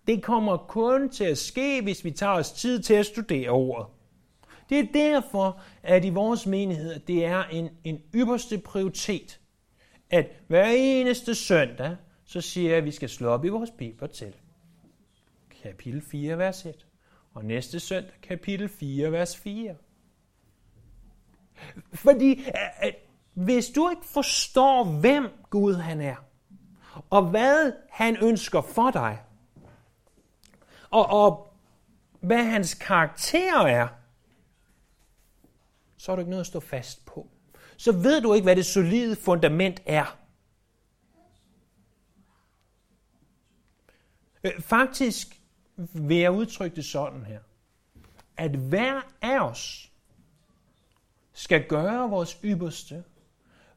Det 0.07 0.23
kommer 0.23 0.57
kun 0.57 1.09
til 1.09 1.23
at 1.23 1.37
ske, 1.37 1.81
hvis 1.81 2.03
vi 2.03 2.11
tager 2.11 2.33
os 2.33 2.51
tid 2.51 2.81
til 2.81 2.93
at 2.93 3.05
studere 3.05 3.49
ordet. 3.49 3.87
Det 4.69 4.79
er 4.79 4.87
derfor, 4.93 5.61
at 5.83 6.05
i 6.05 6.09
vores 6.09 6.45
menighed, 6.45 6.99
det 6.99 7.25
er 7.25 7.43
en, 7.43 7.69
en 7.83 8.01
ypperste 8.15 8.57
prioritet, 8.57 9.39
at 10.09 10.27
hver 10.47 10.65
eneste 10.65 11.35
søndag, 11.35 11.95
så 12.25 12.41
siger 12.41 12.69
jeg, 12.69 12.77
at 12.77 12.85
vi 12.85 12.91
skal 12.91 13.09
slå 13.09 13.29
op 13.29 13.45
i 13.45 13.49
vores 13.49 13.71
bibler 13.71 14.07
til. 14.07 14.35
Kapitel 15.63 16.01
4, 16.01 16.37
vers 16.37 16.65
1. 16.65 16.87
Og 17.33 17.45
næste 17.45 17.79
søndag, 17.79 18.13
kapitel 18.21 18.69
4, 18.69 19.11
vers 19.11 19.37
4. 19.37 19.75
Fordi 21.93 22.43
at 22.77 22.95
hvis 23.33 23.69
du 23.69 23.89
ikke 23.89 24.05
forstår, 24.05 24.83
hvem 24.83 25.27
Gud 25.49 25.73
han 25.73 26.01
er, 26.01 26.15
og 27.09 27.29
hvad 27.29 27.73
han 27.89 28.17
ønsker 28.23 28.61
for 28.61 28.91
dig, 28.91 29.21
og, 30.89 31.05
og 31.05 31.53
hvad 32.19 32.43
hans 32.43 32.73
karakter 32.73 33.59
er, 33.59 33.87
så 35.97 36.11
har 36.11 36.15
du 36.15 36.19
ikke 36.19 36.29
noget 36.29 36.41
at 36.41 36.47
stå 36.47 36.59
fast 36.59 37.05
på. 37.05 37.27
Så 37.77 37.91
ved 37.91 38.21
du 38.21 38.33
ikke, 38.33 38.43
hvad 38.43 38.55
det 38.55 38.65
solide 38.65 39.15
fundament 39.15 39.81
er. 39.85 40.17
Øh, 44.43 44.61
faktisk 44.61 45.41
vil 45.77 46.17
jeg 46.17 46.31
udtrykke 46.31 46.75
det 46.75 46.85
sådan 46.85 47.25
her, 47.25 47.39
at 48.37 48.51
hver 48.51 49.01
af 49.21 49.39
os 49.39 49.91
skal 51.33 51.67
gøre 51.67 52.09
vores 52.09 52.39
ypperste 52.43 53.03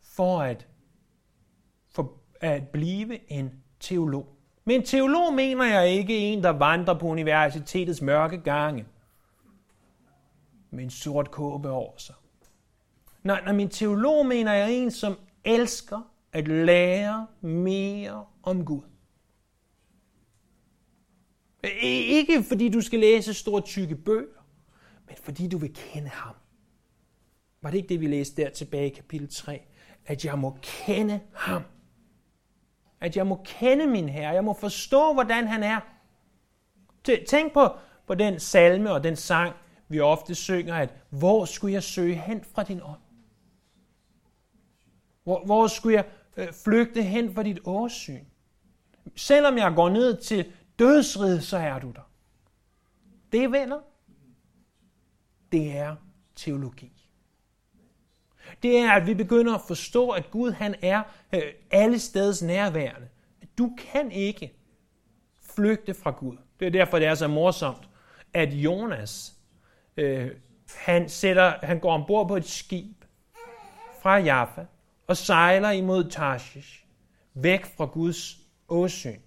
for 0.03 0.43
at, 0.43 0.67
for 1.89 2.19
at 2.41 2.69
blive 2.69 3.33
en 3.33 3.63
teolog. 3.81 4.37
Men 4.65 4.83
teolog 4.83 5.35
mener 5.35 5.65
jeg 5.65 5.89
ikke 5.89 6.19
en, 6.19 6.43
der 6.43 6.51
vandrer 6.51 6.99
på 6.99 7.07
universitetets 7.07 8.03
mørke 8.03 8.39
gange 8.39 8.87
med 10.71 10.85
en 10.85 10.91
sort 10.91 11.31
kåbe 11.31 11.71
over 11.71 11.99
sig. 11.99 12.15
Nej, 13.23 13.43
når 13.47 13.53
min 13.53 13.69
teolog 13.69 14.27
mener 14.27 14.53
jeg 14.53 14.73
en, 14.73 14.91
som 14.91 15.19
elsker 15.45 16.11
at 16.33 16.49
lære 16.49 17.27
mere 17.41 18.25
om 18.43 18.65
Gud. 18.65 18.83
Ikke 21.83 22.43
fordi 22.43 22.69
du 22.69 22.81
skal 22.81 22.99
læse 22.99 23.35
store 23.35 23.63
tykke 23.63 23.97
bøger, 23.97 24.47
men 25.07 25.17
fordi 25.23 25.49
du 25.49 25.59
vil 25.59 25.75
kende 25.75 26.09
ham. 26.09 26.35
Var 27.63 27.71
det 27.71 27.77
ikke 27.77 27.89
det, 27.89 28.01
vi 28.01 28.07
læste 28.07 28.43
der 28.43 28.51
tilbage 28.51 28.87
i 28.87 28.95
kapitel 28.95 29.29
3? 29.29 29.63
At 30.07 30.25
jeg 30.25 30.39
må 30.39 30.59
kende 30.63 31.21
ham. 31.35 31.63
At 33.01 33.17
jeg 33.17 33.27
må 33.27 33.43
kende 33.45 33.87
min 33.87 34.09
Herre. 34.09 34.35
Jeg 34.35 34.45
må 34.45 34.53
forstå, 34.53 35.13
hvordan 35.13 35.47
han 35.47 35.63
er. 35.63 35.81
Tænk 37.29 37.53
på, 37.53 37.69
på 38.07 38.15
den 38.15 38.41
salme 38.41 38.93
og 38.93 39.05
den 39.05 39.17
sang, 39.17 39.55
vi 39.89 40.01
ofte 40.01 40.35
synger, 40.35 40.75
at 40.75 40.95
hvor 41.11 41.45
skulle 41.45 41.75
jeg 41.75 41.83
søge 41.83 42.15
hen 42.15 42.45
fra 42.45 42.63
din 42.63 42.81
ånd? 42.83 43.01
Hvor, 45.25 45.45
hvor 45.45 45.67
skulle 45.67 45.97
jeg 45.97 46.05
øh, 46.37 46.53
flygte 46.65 47.03
hen 47.03 47.35
for 47.35 47.43
dit 47.43 47.59
åsyn? 47.65 48.25
Selvom 49.17 49.59
jeg 49.59 49.73
går 49.75 49.89
ned 49.89 50.17
til 50.17 50.53
dødsrid, 50.79 51.41
så 51.41 51.57
er 51.57 51.79
du 51.79 51.91
der. 51.91 52.11
Det 53.33 53.45
er 53.45 53.49
venner. 53.49 53.81
Det 55.53 55.77
er 55.77 55.97
teologi. 56.37 56.93
Det 58.63 58.79
er, 58.79 58.93
at 58.93 59.07
vi 59.07 59.15
begynder 59.15 59.55
at 59.55 59.61
forstå, 59.69 60.11
at 60.11 60.31
Gud 60.31 60.53
han 60.53 60.75
er 60.83 61.03
øh, 61.35 61.43
alle 61.71 61.99
steds 61.99 62.43
nærværende. 62.43 63.09
Du 63.59 63.77
kan 63.79 64.13
ikke 64.13 64.53
flygte 65.43 65.95
fra 65.95 66.11
Gud. 66.11 66.37
Det 66.61 66.67
er 66.67 66.71
derfor, 66.71 66.99
det 66.99 67.09
er 67.09 67.15
så 67.15 67.29
morsomt, 67.29 67.89
at 68.35 68.53
Jonas, 68.53 69.35
øh, 69.97 70.31
han, 70.75 71.09
sætter, 71.09 71.53
han 71.63 71.81
går 71.81 71.93
ombord 71.93 72.29
på 72.29 72.37
et 72.37 72.45
skib 72.45 73.05
fra 74.03 74.17
Jaffa 74.17 74.67
og 75.11 75.17
sejler 75.17 75.71
imod 75.71 76.11
Tarshish, 76.11 76.85
væk 77.35 77.77
fra 77.77 77.85
Guds 77.85 78.39
åsyn. 78.69 79.21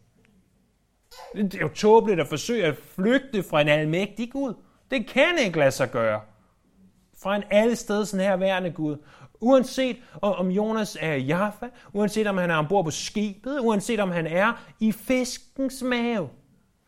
Det 1.35 1.55
er 1.55 1.59
jo 1.59 1.67
tåbeligt 1.67 2.19
at 2.19 2.27
forsøge 2.27 2.65
at 2.65 2.77
flygte 2.77 3.43
fra 3.43 3.61
en 3.61 3.67
almægtig 3.67 4.31
Gud. 4.31 4.53
Det 4.91 5.07
kan 5.07 5.37
ikke 5.39 5.59
lade 5.59 5.71
sig 5.71 5.91
gøre. 5.91 6.21
Fra 7.23 7.35
en 7.35 7.43
allesteds 7.49 8.13
nærværende 8.13 8.71
Gud. 8.71 8.97
Uanset 9.39 9.97
om 10.21 10.47
Jonas 10.51 10.97
er 11.01 11.13
i 11.13 11.25
Jaffa, 11.25 11.69
uanset 11.93 12.27
om 12.27 12.37
han 12.37 12.51
er 12.51 12.55
ombord 12.55 12.85
på 12.85 12.91
skibet, 12.91 13.59
uanset 13.59 13.99
om 13.99 14.11
han 14.11 14.27
er 14.27 14.63
i 14.79 14.91
fiskens 14.91 15.81
mave, 15.81 16.29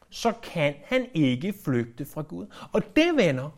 så 0.09 0.33
kan 0.43 0.73
han 0.85 1.05
ikke 1.13 1.53
flygte 1.65 2.05
fra 2.05 2.21
Gud. 2.21 2.47
Og 2.71 2.95
det, 2.95 3.15
venner, 3.15 3.49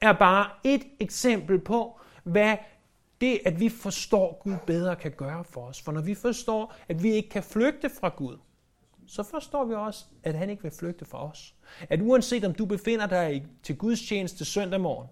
er 0.00 0.12
bare 0.12 0.46
et 0.64 0.82
eksempel 1.00 1.58
på, 1.58 2.00
hvad 2.24 2.56
det, 3.20 3.40
at 3.46 3.60
vi 3.60 3.68
forstår 3.68 4.40
Gud 4.42 4.56
bedre, 4.66 4.96
kan 4.96 5.10
gøre 5.10 5.44
for 5.44 5.60
os. 5.60 5.82
For 5.82 5.92
når 5.92 6.00
vi 6.00 6.14
forstår, 6.14 6.74
at 6.88 7.02
vi 7.02 7.10
ikke 7.10 7.28
kan 7.28 7.42
flygte 7.42 7.90
fra 8.00 8.08
Gud, 8.08 8.38
så 9.06 9.22
forstår 9.22 9.64
vi 9.64 9.74
også, 9.74 10.04
at 10.22 10.34
han 10.34 10.50
ikke 10.50 10.62
vil 10.62 10.72
flygte 10.72 11.04
fra 11.04 11.30
os. 11.30 11.54
At 11.88 12.00
uanset 12.02 12.44
om 12.44 12.54
du 12.54 12.64
befinder 12.66 13.06
dig 13.06 13.46
til 13.62 13.76
Guds 13.78 14.08
tjeneste 14.08 14.44
søndag 14.44 14.80
morgen, 14.80 15.08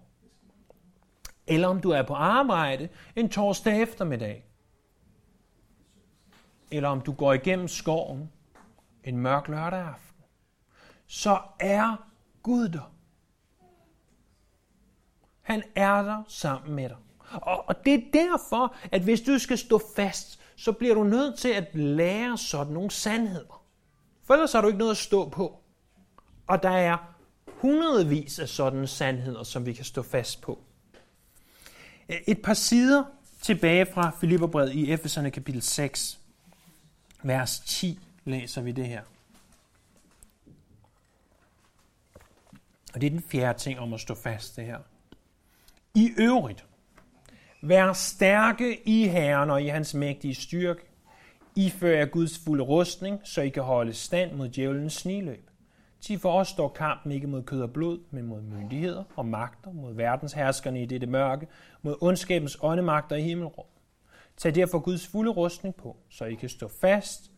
eller 1.47 1.67
om 1.67 1.81
du 1.81 1.89
er 1.89 2.03
på 2.03 2.13
arbejde 2.13 2.89
en 3.15 3.29
torsdag 3.29 3.81
eftermiddag, 3.81 4.45
eller 6.71 6.89
om 6.89 7.01
du 7.01 7.11
går 7.11 7.33
igennem 7.33 7.67
skoven 7.67 8.31
en 9.03 9.17
mørk 9.17 9.47
lørdag 9.47 9.79
aften, 9.79 10.23
så 11.07 11.41
er 11.59 12.09
Gud 12.43 12.69
der. 12.69 12.93
Han 15.41 15.63
er 15.75 16.01
der 16.01 16.23
sammen 16.27 16.75
med 16.75 16.89
dig. 16.89 16.97
Og, 17.31 17.69
og 17.69 17.85
det 17.85 17.93
er 17.93 18.01
derfor, 18.13 18.75
at 18.91 19.01
hvis 19.01 19.21
du 19.21 19.39
skal 19.39 19.57
stå 19.57 19.81
fast, 19.95 20.39
så 20.55 20.71
bliver 20.71 20.95
du 20.95 21.03
nødt 21.03 21.39
til 21.39 21.49
at 21.49 21.75
lære 21.75 22.37
sådan 22.37 22.73
nogle 22.73 22.91
sandheder. 22.91 23.63
For 24.23 24.33
ellers 24.33 24.53
har 24.53 24.61
du 24.61 24.67
ikke 24.67 24.79
noget 24.79 24.91
at 24.91 24.97
stå 24.97 25.29
på. 25.29 25.59
Og 26.47 26.63
der 26.63 26.69
er 26.69 26.97
hundredvis 27.47 28.39
af 28.39 28.49
sådanne 28.49 28.87
sandheder, 28.87 29.43
som 29.43 29.65
vi 29.65 29.73
kan 29.73 29.85
stå 29.85 30.01
fast 30.01 30.41
på. 30.41 30.59
Et 32.27 32.41
par 32.41 32.53
sider 32.53 33.03
tilbage 33.41 33.85
fra 33.85 34.11
Filipperbrevet 34.19 34.73
i 34.73 34.91
Efeserne 34.91 35.31
kapitel 35.31 35.61
6, 35.61 36.19
vers 37.23 37.59
10, 37.59 37.99
læser 38.25 38.61
vi 38.61 38.71
det 38.71 38.85
her. 38.85 39.01
Og 42.93 43.01
det 43.01 43.07
er 43.07 43.11
den 43.11 43.23
fjerde 43.23 43.59
ting 43.59 43.79
om 43.79 43.93
at 43.93 43.99
stå 43.99 44.15
fast, 44.15 44.55
det 44.55 44.65
her. 44.65 44.79
I 45.95 46.09
øvrigt, 46.17 46.65
vær 47.61 47.93
stærke 47.93 48.81
i 48.85 49.07
Herren 49.07 49.49
og 49.49 49.61
i 49.61 49.67
hans 49.67 49.93
mægtige 49.93 50.35
styrke. 50.35 50.81
Ifør 51.55 51.79
fører 51.79 52.05
Guds 52.05 52.39
fulde 52.45 52.63
rustning, 52.63 53.19
så 53.23 53.41
I 53.41 53.49
kan 53.49 53.63
holde 53.63 53.93
stand 53.93 54.35
mod 54.35 54.49
djævelens 54.49 54.93
sniløb. 54.93 55.49
Til 56.01 56.19
for 56.19 56.31
os 56.31 56.47
står 56.47 56.67
kampen 56.67 57.11
ikke 57.11 57.27
mod 57.27 57.43
kød 57.43 57.61
og 57.61 57.73
blod, 57.73 57.99
men 58.11 58.25
mod 58.25 58.41
myndigheder 58.41 59.03
og 59.15 59.25
magter, 59.25 59.71
mod 59.71 59.93
verdensherskerne 59.93 60.81
i 60.81 60.85
dette 60.85 61.07
mørke, 61.07 61.47
mod 61.81 61.95
ondskabens 62.01 62.57
åndemagter 62.61 63.15
i 63.15 63.21
himmelrum. 63.21 63.65
Tag 64.37 64.55
derfor 64.55 64.79
Guds 64.79 65.07
fulde 65.07 65.31
rustning 65.31 65.75
på, 65.75 65.97
så 66.09 66.25
I 66.25 66.33
kan 66.33 66.49
stå 66.49 66.67
fast 66.67 67.31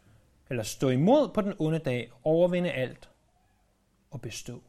eller 0.49 0.63
stå 0.63 0.89
imod 0.89 1.29
på 1.29 1.41
den 1.41 1.53
onde 1.59 1.79
dag, 1.79 2.11
overvinde 2.23 2.71
alt 2.71 3.09
og 4.11 4.21
bestå. 4.21 4.61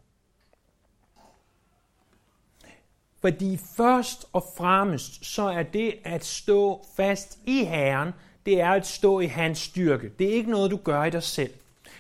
Fordi 3.23 3.59
først 3.77 4.27
og 4.33 4.45
fremmest, 4.57 5.25
så 5.27 5.43
er 5.43 5.63
det 5.63 5.95
at 6.05 6.25
stå 6.25 6.87
fast 6.97 7.39
i 7.47 7.65
Herren, 7.65 8.13
det 8.47 8.61
er 8.61 8.71
at 8.71 8.87
stå 8.87 9.21
i 9.21 9.27
hans 9.27 9.59
styrke. 9.59 10.09
Det 10.19 10.29
er 10.29 10.33
ikke 10.33 10.51
noget, 10.51 10.71
du 10.71 10.77
gør 10.77 11.05
i 11.05 11.11
dig 11.11 11.23
selv. 11.23 11.53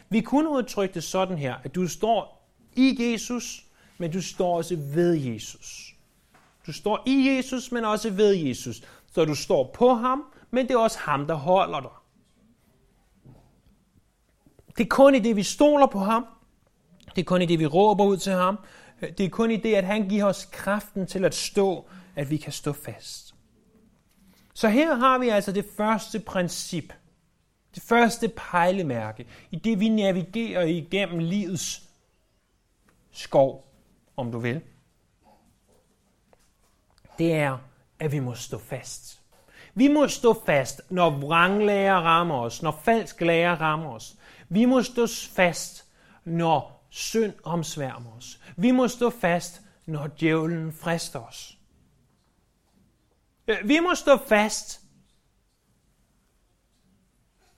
Vi 0.08 0.20
kunne 0.20 0.50
udtrykke 0.50 0.94
det 0.94 1.04
sådan 1.04 1.38
her, 1.38 1.54
at 1.64 1.74
du 1.74 1.88
står 1.88 2.48
i 2.76 2.96
Jesus, 3.00 3.64
men 3.98 4.12
du 4.12 4.22
står 4.22 4.56
også 4.56 4.76
ved 4.76 5.14
Jesus. 5.14 5.94
Du 6.66 6.72
står 6.72 7.02
i 7.06 7.28
Jesus, 7.28 7.72
men 7.72 7.84
også 7.84 8.10
ved 8.10 8.32
Jesus. 8.34 8.82
Så 9.12 9.24
du 9.24 9.34
står 9.34 9.70
på 9.74 9.94
ham, 9.94 10.24
men 10.50 10.68
det 10.68 10.74
er 10.74 10.78
også 10.78 10.98
ham, 10.98 11.26
der 11.26 11.34
holder 11.34 11.80
dig. 11.80 11.90
Det 14.78 14.84
er 14.84 14.88
kun 14.88 15.14
i 15.14 15.18
det, 15.18 15.36
vi 15.36 15.42
stoler 15.42 15.86
på 15.86 15.98
ham. 15.98 16.26
Det 17.14 17.20
er 17.20 17.24
kun 17.24 17.42
i 17.42 17.46
det, 17.46 17.58
vi 17.58 17.66
råber 17.66 18.04
ud 18.04 18.16
til 18.16 18.32
ham. 18.32 18.58
Øh, 19.02 19.10
det 19.18 19.26
er 19.26 19.30
kun 19.30 19.50
i 19.50 19.56
det, 19.56 19.74
at 19.74 19.84
han 19.84 20.08
giver 20.08 20.24
os 20.24 20.48
kraften 20.52 21.06
til 21.06 21.24
at 21.24 21.34
stå, 21.34 21.88
at 22.16 22.30
vi 22.30 22.36
kan 22.36 22.52
stå 22.52 22.72
fast. 22.72 23.34
Så 24.54 24.68
her 24.68 24.94
har 24.94 25.18
vi 25.18 25.28
altså 25.28 25.52
det 25.52 25.64
første 25.76 26.20
princip. 26.20 26.92
Det 27.74 27.82
første 27.82 28.28
pejlemærke 28.28 29.26
i 29.50 29.56
det, 29.56 29.80
vi 29.80 29.88
navigerer 29.88 30.62
igennem 30.62 31.18
livets 31.18 31.82
skov, 33.10 33.72
om 34.16 34.32
du 34.32 34.38
vil. 34.38 34.60
Det 37.18 37.32
er, 37.32 37.58
at 37.98 38.12
vi 38.12 38.18
må 38.18 38.34
stå 38.34 38.58
fast. 38.58 39.20
Vi 39.74 39.88
må 39.88 40.08
stå 40.08 40.42
fast, 40.46 40.80
når 40.90 41.10
vranglærer 41.10 42.00
rammer 42.00 42.34
os, 42.34 42.62
når 42.62 42.80
falsk 42.84 43.20
lærer 43.20 43.60
rammer 43.60 43.90
os. 43.90 44.16
Vi 44.48 44.64
må 44.64 44.82
stå 44.82 45.06
fast, 45.30 45.88
når 46.24 46.81
synd 46.94 47.32
omsværmer 47.42 48.16
os. 48.16 48.40
Vi 48.56 48.70
må 48.70 48.88
stå 48.88 49.10
fast, 49.10 49.62
når 49.86 50.06
djævlen 50.06 50.72
frister 50.72 51.20
os. 51.20 51.58
Øh, 53.48 53.56
vi 53.64 53.80
må 53.80 53.94
stå 53.94 54.16
fast, 54.16 54.80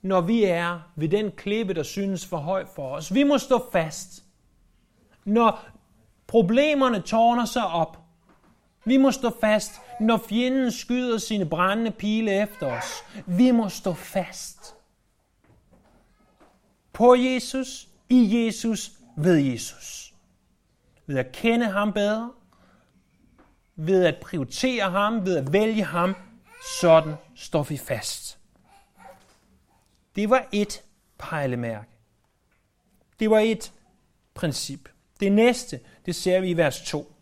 når 0.01 0.21
vi 0.21 0.43
er 0.43 0.79
ved 0.95 1.09
den 1.09 1.31
klippe, 1.31 1.73
der 1.73 1.83
synes 1.83 2.25
for 2.25 2.37
høj 2.37 2.65
for 2.75 2.95
os. 2.95 3.13
Vi 3.13 3.23
må 3.23 3.37
stå 3.37 3.69
fast, 3.71 4.23
når 5.25 5.65
problemerne 6.27 7.01
tårner 7.01 7.45
sig 7.45 7.67
op. 7.67 7.97
Vi 8.85 8.97
må 8.97 9.11
stå 9.11 9.31
fast, 9.41 9.71
når 9.99 10.17
fjenden 10.17 10.71
skyder 10.71 11.17
sine 11.17 11.45
brændende 11.45 11.91
pile 11.91 12.41
efter 12.41 12.71
os. 12.71 13.03
Vi 13.25 13.51
må 13.51 13.69
stå 13.69 13.93
fast. 13.93 14.75
På 16.93 17.15
Jesus, 17.15 17.87
i 18.09 18.45
Jesus, 18.45 18.91
ved 19.17 19.37
Jesus. 19.37 20.13
Ved 21.05 21.17
at 21.17 21.31
kende 21.31 21.65
ham 21.65 21.93
bedre, 21.93 22.31
ved 23.75 24.05
at 24.05 24.17
prioritere 24.21 24.91
ham, 24.91 25.25
ved 25.25 25.37
at 25.37 25.53
vælge 25.53 25.83
ham, 25.83 26.15
sådan 26.81 27.15
står 27.35 27.63
vi 27.63 27.77
fast. 27.77 28.39
Det 30.15 30.29
var 30.29 30.47
et 30.51 30.83
pejlemærke. 31.17 31.89
Det 33.19 33.29
var 33.29 33.39
et 33.39 33.73
princip. 34.33 34.89
Det 35.19 35.31
næste, 35.31 35.79
det 36.05 36.15
ser 36.15 36.39
vi 36.39 36.49
i 36.49 36.57
vers 36.57 36.81
2. 36.81 37.15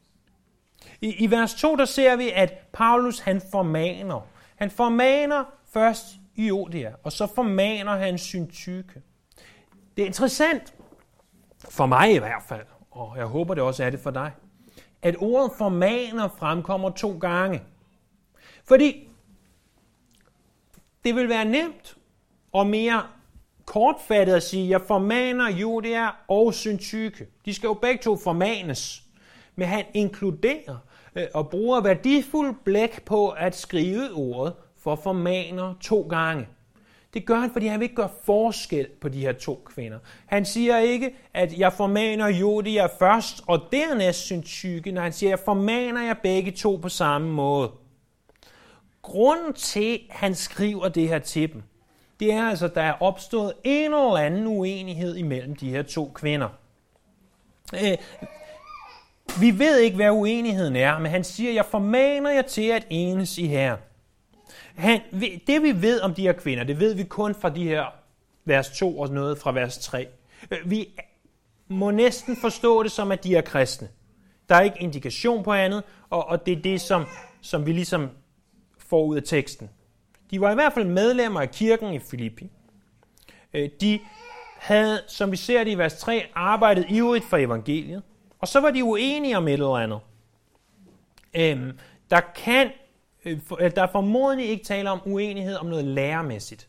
I, 1.02 1.16
I 1.24 1.32
vers 1.32 1.54
2, 1.54 1.76
der 1.76 1.86
ser 1.86 2.16
vi, 2.16 2.30
at 2.30 2.54
Paulus 2.74 3.20
han 3.20 3.42
formaner. 3.52 4.28
Han 4.56 4.72
formaner 4.72 5.46
først 5.66 6.06
i 6.36 6.52
og 7.04 7.12
så 7.12 7.28
formaner 7.36 7.98
han 7.98 8.18
syntyke. 8.18 9.02
Det 9.98 10.02
er 10.02 10.06
interessant, 10.06 10.74
for 11.70 11.86
mig 11.86 12.16
i 12.16 12.18
hvert 12.18 12.44
fald, 12.48 12.66
og 12.92 13.18
jeg 13.18 13.26
håber 13.26 13.54
det 13.54 13.64
også 13.64 13.84
er 13.84 13.90
det 13.90 14.00
for 14.00 14.12
dig, 14.12 14.32
at 15.02 15.16
ordet 15.20 15.52
formaner 15.58 16.28
fremkommer 16.28 16.90
to 16.90 17.18
gange. 17.18 17.62
Fordi 18.68 19.10
det 21.04 21.16
vil 21.16 21.30
være 21.30 21.46
nemt 21.46 21.98
og 22.54 22.68
mere 22.68 23.04
kortfattet 23.66 24.34
at 24.34 24.44
sige, 24.44 24.70
jeg 24.70 24.82
formaner 24.82 25.50
Judia 25.50 26.10
og 26.28 26.54
Syntyke. 26.54 27.28
De 27.46 27.54
skal 27.54 27.68
jo 27.68 27.74
begge 27.74 28.04
to 28.04 28.18
formanes. 28.18 29.04
Men 29.56 29.68
han 29.68 29.86
inkluderer 29.94 30.78
øh, 31.16 31.28
og 31.34 31.50
bruger 31.50 31.82
værdifuld 31.82 32.56
blæk 32.64 33.06
på 33.06 33.30
at 33.30 33.56
skrive 33.56 34.12
ordet 34.12 34.54
for 34.78 34.96
formaner 34.96 35.74
to 35.82 36.08
gange. 36.10 36.48
Det 37.14 37.26
gør 37.26 37.36
han, 37.36 37.52
fordi 37.52 37.68
han 37.68 37.80
vil 37.80 37.84
ikke 37.84 37.96
gøre 37.96 38.10
forskel 38.24 38.88
på 39.02 39.10
de 39.10 39.20
her 39.20 39.34
to 39.34 39.64
kvinder. 39.66 40.00
Han 40.26 40.46
siger 40.46 40.78
ikke, 40.78 41.16
at 41.34 41.58
jeg 41.58 41.74
formaner 41.74 42.28
Jodia 42.28 42.86
først, 42.86 43.42
og 43.48 43.62
dernæst 43.72 44.20
Syntyke, 44.20 44.92
når 44.92 45.02
han 45.02 45.14
siger, 45.14 45.30
at 45.34 45.40
jeg 45.40 45.46
formaner 45.46 46.04
jer 46.04 46.14
begge 46.14 46.52
to 46.52 46.76
på 46.76 46.90
samme 46.90 47.32
måde. 47.32 47.72
Grunden 49.02 49.54
til, 49.54 49.94
at 50.10 50.16
han 50.16 50.36
skriver 50.36 50.88
det 50.88 51.08
her 51.08 51.20
til 51.20 51.54
dem, 51.54 51.64
det 52.20 52.34
er 52.34 52.44
altså, 52.44 52.66
at 52.66 52.76
der 52.76 52.82
er 52.82 53.02
opstået 53.02 53.54
en 53.64 53.94
eller 53.94 54.18
anden 54.18 54.48
uenighed 54.48 55.16
imellem 55.16 55.56
de 55.56 55.70
her 55.70 55.82
to 55.82 56.12
kvinder. 56.16 56.50
Øh, 57.74 57.98
vi 59.40 59.60
ved 59.60 59.80
ikke, 59.80 59.96
hvad 59.96 60.10
uenigheden 60.10 60.76
er, 60.76 61.00
men 61.00 61.12
han 61.12 61.24
siger, 61.24 61.52
jeg 61.52 61.66
formaner 61.66 62.30
jer 62.30 62.42
til 62.42 62.70
at 62.70 62.88
enes 62.90 63.38
i 63.38 63.48
her. 63.48 63.78
Han, 64.76 65.02
det 65.48 65.64
vi 65.64 65.82
ved 65.82 66.02
om 66.02 66.14
de 66.14 66.22
her 66.22 66.34
kvinder, 66.34 66.64
det 66.64 66.80
ved 66.80 66.94
vi 66.96 67.04
kun 67.04 67.36
fra 67.36 67.50
de 67.50 67.64
her 67.64 67.86
vers 68.46 68.70
2 68.70 69.00
og 69.00 69.10
noget 69.10 69.38
fra 69.38 69.52
vers 69.52 69.78
3. 69.78 70.08
Øh, 70.52 70.72
vi 70.72 70.88
må 71.68 71.92
næsten 71.92 72.38
forstå 72.42 72.84
det 72.84 72.92
som, 72.92 73.12
at 73.12 73.24
de 73.24 73.36
er 73.36 73.42
kristne. 73.42 73.90
Der 74.50 74.56
er 74.56 74.62
ikke 74.62 74.78
indikation 74.80 75.44
på 75.44 75.54
andet, 75.54 75.84
og, 76.10 76.28
og 76.28 76.46
det 76.46 76.58
er 76.58 76.62
det, 76.62 76.82
som, 76.82 77.06
som 77.42 77.66
vi 77.66 77.72
ligesom 77.72 78.10
får 78.78 79.06
ud 79.06 79.16
af 79.16 79.24
teksten. 79.24 79.70
De 80.32 80.42
var 80.42 80.52
i 80.52 80.54
hvert 80.54 80.74
fald 80.74 80.86
medlemmer 80.86 81.42
af 81.42 81.52
kirken 81.52 81.94
i 81.94 82.00
Filippi. 82.00 82.50
Øh, 83.54 83.70
de 83.82 84.00
havde, 84.58 85.02
som 85.08 85.32
vi 85.32 85.38
ser 85.38 85.64
det 85.64 85.72
i 85.72 85.78
vers 85.78 85.98
3, 86.00 86.26
arbejdet 86.36 86.86
ivrigt 86.90 87.26
for 87.26 87.38
evangeliet. 87.38 88.04
Og 88.40 88.48
så 88.48 88.60
var 88.60 88.72
de 88.72 88.84
uenige 88.84 89.38
om 89.38 89.48
et 89.48 89.54
eller 89.54 89.76
andet. 89.76 90.00
Øhm, 91.34 91.78
der 92.12 92.22
kan, 92.36 92.72
Øh, 93.26 93.40
der 93.76 93.82
er 93.82 93.92
formodentlig 93.92 94.50
ikke 94.50 94.64
tale 94.64 94.90
om 94.92 95.02
uenighed 95.06 95.56
om 95.56 95.66
noget 95.66 95.86
læremæssigt. 95.86 96.68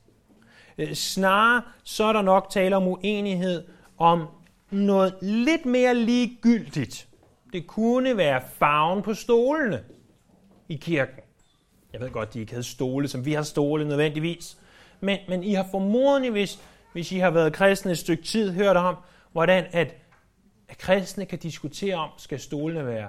Øh, 0.78 0.94
snarere 0.94 1.62
så 1.84 2.04
er 2.04 2.12
der 2.12 2.22
nok 2.22 2.50
tale 2.50 2.76
om 2.76 2.86
uenighed 2.88 3.64
om 3.98 4.26
noget 4.70 5.14
lidt 5.22 5.66
mere 5.66 5.94
ligegyldigt. 5.94 7.08
Det 7.52 7.66
kunne 7.66 8.16
være 8.16 8.42
farven 8.58 9.02
på 9.02 9.14
stolene 9.14 9.84
i 10.68 10.76
kirken. 10.76 11.20
Jeg 11.92 12.00
ved 12.00 12.10
godt, 12.10 12.34
de 12.34 12.40
ikke 12.40 12.52
havde 12.52 12.64
stole, 12.64 13.08
som 13.08 13.24
vi 13.24 13.32
har 13.32 13.42
stole 13.42 13.88
nødvendigvis. 13.88 14.58
Men, 15.00 15.18
men 15.28 15.44
I 15.44 15.52
har 15.52 15.66
formodentlig, 15.70 16.30
hvis, 16.30 16.58
hvis 16.92 17.12
I 17.12 17.18
har 17.18 17.30
været 17.30 17.52
kristne 17.52 17.92
et 17.92 17.98
stykke 17.98 18.22
tid, 18.22 18.52
hørt 18.52 18.76
om, 18.76 18.96
hvordan 19.32 19.64
at, 19.72 19.94
at 20.68 20.78
kristne 20.78 21.26
kan 21.26 21.38
diskutere 21.38 21.94
om, 21.94 22.10
skal 22.16 22.40
stolene 22.40 22.86
være, 22.86 23.08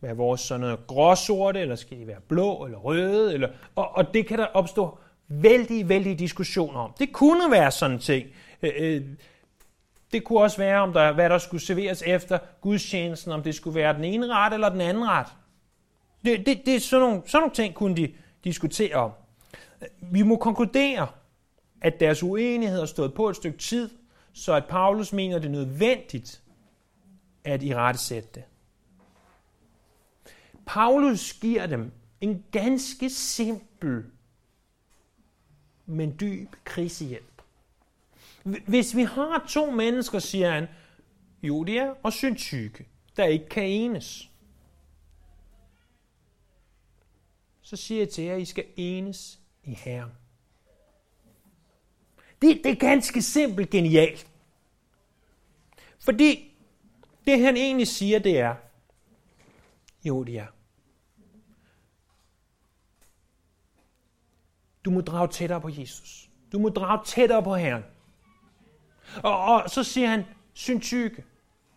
være 0.00 0.16
vores 0.16 0.40
sådan 0.40 0.60
noget 0.60 0.86
gråsorte, 0.86 1.60
eller 1.60 1.76
skal 1.76 1.98
de 1.98 2.06
være 2.06 2.20
blå 2.28 2.64
eller 2.64 2.78
røde, 2.78 3.34
eller, 3.34 3.48
og, 3.76 3.96
og 3.96 4.14
det 4.14 4.26
kan 4.26 4.38
der 4.38 4.46
opstå 4.46 4.98
vældig, 5.28 5.88
vældig 5.88 6.18
diskussioner 6.18 6.80
om. 6.80 6.92
Det 6.98 7.12
kunne 7.12 7.50
være 7.50 7.70
sådan 7.70 7.98
ting. 7.98 8.26
Øh, 8.62 8.72
øh, 8.78 9.02
det 10.12 10.24
kunne 10.24 10.40
også 10.40 10.58
være, 10.58 10.80
om 10.80 10.92
der, 10.92 11.12
hvad 11.12 11.30
der 11.30 11.38
skulle 11.38 11.64
serveres 11.64 12.02
efter 12.06 12.38
gudstjenesten, 12.60 13.32
om 13.32 13.42
det 13.42 13.54
skulle 13.54 13.74
være 13.74 13.94
den 13.94 14.04
ene 14.04 14.34
ret 14.34 14.52
eller 14.54 14.68
den 14.68 14.80
anden 14.80 15.08
ret. 15.08 15.26
Det, 16.24 16.46
det, 16.46 16.62
det 16.66 16.74
er 16.74 16.80
sådan 16.80 17.06
nogle, 17.06 17.22
sådan 17.26 17.42
nogle 17.42 17.54
ting, 17.54 17.74
kunne 17.74 17.96
de 17.96 18.12
diskutere 18.44 18.94
om. 18.94 19.10
Vi 20.00 20.22
må 20.22 20.36
konkludere, 20.36 21.08
at 21.82 22.00
deres 22.00 22.22
uenighed 22.22 22.78
har 22.78 22.86
stået 22.86 23.14
på 23.14 23.28
et 23.28 23.36
stykke 23.36 23.58
tid, 23.58 23.90
så 24.32 24.54
at 24.54 24.64
Paulus 24.64 25.12
mener, 25.12 25.38
det 25.38 25.46
er 25.46 25.52
nødvendigt 25.52 26.42
at 27.44 27.62
i 27.62 27.74
rette 27.74 28.00
sætte 28.00 28.28
det. 28.34 28.42
Paulus 30.70 31.32
giver 31.32 31.66
dem 31.66 31.92
en 32.20 32.44
ganske 32.52 33.10
simpel, 33.10 34.04
men 35.86 36.16
dyb 36.20 36.56
krisehjælp. 36.64 37.42
Hvis 38.42 38.96
vi 38.96 39.02
har 39.02 39.46
to 39.48 39.70
mennesker, 39.70 40.18
siger 40.18 40.50
han, 40.50 40.66
Judia 41.42 41.92
og 42.02 42.12
Syntyke, 42.12 42.86
der 43.16 43.24
ikke 43.24 43.48
kan 43.48 43.64
enes, 43.64 44.30
så 47.62 47.76
siger 47.76 48.00
jeg 48.00 48.08
til 48.08 48.24
jer, 48.24 48.34
at 48.34 48.40
I 48.40 48.44
skal 48.44 48.64
enes 48.76 49.40
i 49.64 49.74
Herren. 49.74 50.10
Det, 52.42 52.60
det 52.64 52.72
er 52.72 52.76
ganske 52.76 53.22
simpelt 53.22 53.70
genialt. 53.70 54.26
Fordi 55.98 56.54
det 57.26 57.40
han 57.40 57.56
egentlig 57.56 57.88
siger, 57.88 58.18
det 58.18 58.38
er, 58.38 58.54
jo 60.04 60.24
det 60.24 60.38
er, 60.38 60.46
du 64.84 64.90
må 64.90 65.00
drage 65.00 65.28
tættere 65.28 65.60
på 65.60 65.68
Jesus. 65.68 66.28
Du 66.52 66.58
må 66.58 66.68
drage 66.68 67.00
tættere 67.04 67.42
på 67.42 67.54
Herren. 67.54 67.84
Og, 69.22 69.44
og 69.44 69.70
så 69.70 69.84
siger 69.84 70.08
han, 70.08 70.24
syntyke, 70.54 71.24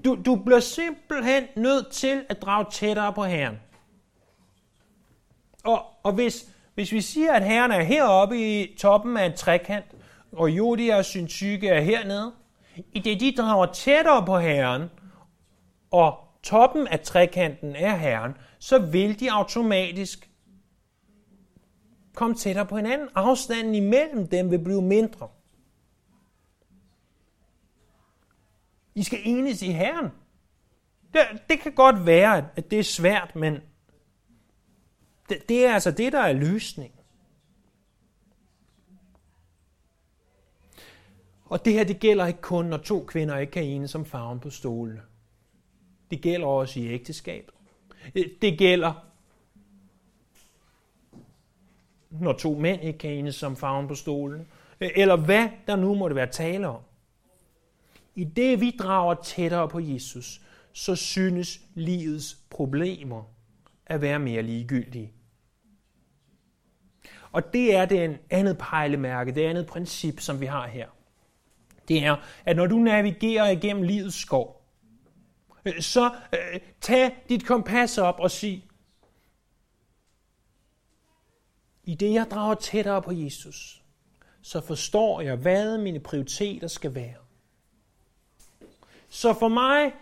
du, 0.05 0.17
du 0.25 0.35
bliver 0.35 0.59
simpelthen 0.59 1.43
nødt 1.55 1.91
til 1.91 2.25
at 2.29 2.41
drage 2.41 2.65
tættere 2.71 3.13
på 3.13 3.23
Herren. 3.23 3.59
Og, 5.63 5.85
og 6.03 6.13
hvis, 6.13 6.49
hvis 6.73 6.91
vi 6.91 7.01
siger, 7.01 7.33
at 7.33 7.45
herren 7.45 7.71
er 7.71 7.83
heroppe 7.83 8.61
i 8.61 8.75
toppen 8.77 9.17
af 9.17 9.25
en 9.25 9.33
trekant, 9.33 9.85
og 10.31 10.49
Jodi 10.49 10.89
og 10.89 11.05
Syntyke 11.05 11.67
er 11.67 11.81
hernede, 11.81 12.31
i 12.93 12.99
det 12.99 13.19
de 13.19 13.35
drager 13.37 13.65
tættere 13.65 14.25
på 14.25 14.37
herren, 14.39 14.89
og 15.91 16.17
toppen 16.43 16.87
af 16.87 16.99
trekanten 16.99 17.75
er 17.75 17.95
herren, 17.95 18.37
så 18.59 18.79
vil 18.79 19.19
de 19.19 19.31
automatisk 19.31 20.29
komme 22.15 22.35
tættere 22.35 22.65
på 22.65 22.75
hinanden. 22.75 23.09
Afstanden 23.15 23.75
imellem 23.75 24.27
dem 24.27 24.51
vil 24.51 24.59
blive 24.59 24.81
mindre. 24.81 25.29
I 28.95 29.03
skal 29.03 29.19
enes 29.23 29.61
i 29.61 29.71
Herren. 29.71 30.09
Det, 31.13 31.21
det 31.49 31.59
kan 31.59 31.71
godt 31.71 32.05
være, 32.05 32.49
at 32.55 32.71
det 32.71 32.79
er 32.79 32.83
svært, 32.83 33.35
men 33.35 33.57
det, 35.29 35.49
det 35.49 35.65
er 35.65 35.73
altså 35.73 35.91
det, 35.91 36.13
der 36.13 36.19
er 36.19 36.33
løsningen. 36.33 36.99
Og 41.45 41.65
det 41.65 41.73
her, 41.73 41.83
det 41.83 41.99
gælder 41.99 42.25
ikke 42.25 42.41
kun, 42.41 42.65
når 42.65 42.77
to 42.77 43.05
kvinder 43.05 43.37
ikke 43.37 43.51
kan 43.51 43.63
enes 43.63 43.95
om 43.95 44.05
farven 44.05 44.39
på 44.39 44.49
stolene. 44.49 45.01
Det 46.11 46.21
gælder 46.21 46.47
også 46.47 46.79
i 46.79 46.87
ægteskabet. 46.87 47.53
Det 48.41 48.57
gælder, 48.57 49.12
når 52.21 52.33
to 52.33 52.59
mænd 52.59 52.83
ikke 52.83 52.99
kan 52.99 53.11
enes 53.11 53.43
om 53.43 53.55
farven 53.55 53.87
på 53.87 53.95
stolen. 53.95 54.47
Øh, 54.81 54.89
eller 54.95 55.15
hvad 55.15 55.49
der 55.67 55.75
nu 55.75 55.95
måtte 55.95 56.15
være 56.15 56.27
tale 56.27 56.67
om. 56.67 56.81
I 58.15 58.23
det 58.23 58.61
vi 58.61 58.71
drager 58.79 59.13
tættere 59.13 59.69
på 59.69 59.79
Jesus, 59.79 60.41
så 60.73 60.95
synes 60.95 61.59
livets 61.73 62.37
problemer 62.49 63.23
at 63.85 64.01
være 64.01 64.19
mere 64.19 64.41
ligegyldige. 64.41 65.13
Og 67.31 67.53
det 67.53 67.75
er 67.75 67.85
det 67.85 68.17
andet 68.29 68.57
pejlemærke, 68.57 69.35
det 69.35 69.45
andet 69.45 69.67
princip, 69.67 70.19
som 70.19 70.41
vi 70.41 70.45
har 70.45 70.67
her. 70.67 70.87
Det 71.87 72.05
er, 72.05 72.15
at 72.45 72.55
når 72.55 72.67
du 72.67 72.77
navigerer 72.77 73.49
igennem 73.49 73.83
livets 73.83 74.15
skov, 74.15 74.65
øh, 75.65 75.81
så 75.81 76.11
øh, 76.33 76.59
tag 76.81 77.15
dit 77.29 77.45
kompas 77.45 77.97
op 77.97 78.19
og 78.19 78.31
sig, 78.31 78.63
i 81.83 81.95
det 81.95 82.13
jeg 82.13 82.27
drager 82.31 82.55
tættere 82.55 83.01
på 83.01 83.11
Jesus, 83.11 83.83
så 84.41 84.61
forstår 84.61 85.21
jeg, 85.21 85.35
hvad 85.35 85.77
mine 85.77 85.99
prioriteter 85.99 86.67
skal 86.67 86.95
være. 86.95 87.15
Så 89.09 89.33
for 89.33 89.47
mig 89.47 89.93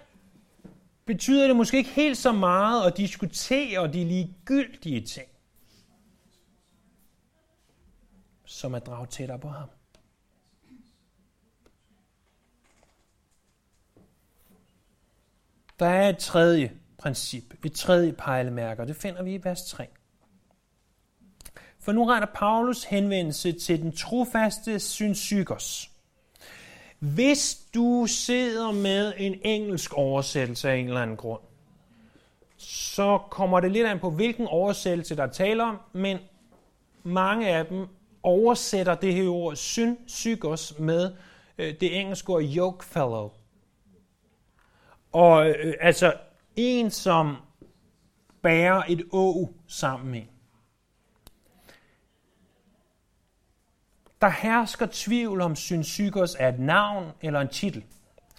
betyder 1.06 1.48
det 1.48 1.56
måske 1.56 1.78
ikke 1.78 1.90
helt 1.90 2.18
så 2.18 2.32
meget 2.32 2.88
at 2.88 2.98
diskutere 2.98 3.94
de 3.94 4.06
ligegyldige 4.06 5.02
ting, 5.02 5.30
som 8.46 8.76
at 8.76 8.86
drage 8.86 9.08
tættere 9.08 9.40
på 9.40 9.48
ham. 9.48 9.70
Der 15.80 15.88
er 15.88 16.10
et 16.10 16.18
tredje 16.18 16.80
princip, 16.98 17.66
et 17.66 17.74
tredje 17.74 18.14
pejlemærke, 18.14 18.82
og 18.82 18.88
det 18.88 18.96
finder 18.96 19.24
vi 19.24 19.34
i 19.34 19.44
vers 19.44 19.64
3. 19.64 19.88
For 21.82 21.92
nu 21.92 22.06
retter 22.06 22.28
Paulus 22.36 22.84
henvendelse 22.84 23.52
til 23.52 23.82
den 23.82 23.92
trofaste 23.92 24.80
synsykos. 24.80 25.92
Hvis 27.00 27.62
du 27.74 28.06
sidder 28.08 28.72
med 28.72 29.14
en 29.18 29.40
engelsk 29.44 29.94
oversættelse 29.94 30.70
af 30.70 30.76
en 30.76 30.88
eller 30.88 31.02
anden 31.02 31.18
grund, 31.18 31.42
så 32.58 33.20
kommer 33.30 33.60
det 33.60 33.72
lidt 33.72 33.88
an 33.88 34.00
på, 34.00 34.10
hvilken 34.10 34.48
oversættelse 34.48 35.16
der 35.16 35.28
taler 35.28 35.64
om, 35.64 35.78
men 35.94 36.18
mange 37.04 37.48
af 37.50 37.66
dem 37.66 37.88
oversætter 38.24 38.96
det 38.96 39.14
her 39.14 39.30
ord 39.30 39.56
synsykos 39.56 40.74
med 40.80 41.12
øh, 41.58 41.74
det 41.82 42.00
engelske 42.00 42.30
ord 42.34 42.44
yoke 42.44 42.86
fellow. 42.86 43.32
Og 45.12 45.50
øh, 45.50 45.74
altså 45.80 46.14
en, 46.56 46.92
som 46.92 47.36
bærer 48.42 48.84
et 48.90 49.04
å 49.12 49.50
sammen 49.68 50.12
med. 50.12 50.31
Der 54.22 54.30
hersker 54.30 54.88
tvivl 54.92 55.42
om 55.42 55.56
Synsykos 55.56 56.36
er 56.40 56.50
et 56.50 56.60
navn 56.60 57.12
eller 57.22 57.40
en 57.40 57.48
titel. 57.48 57.84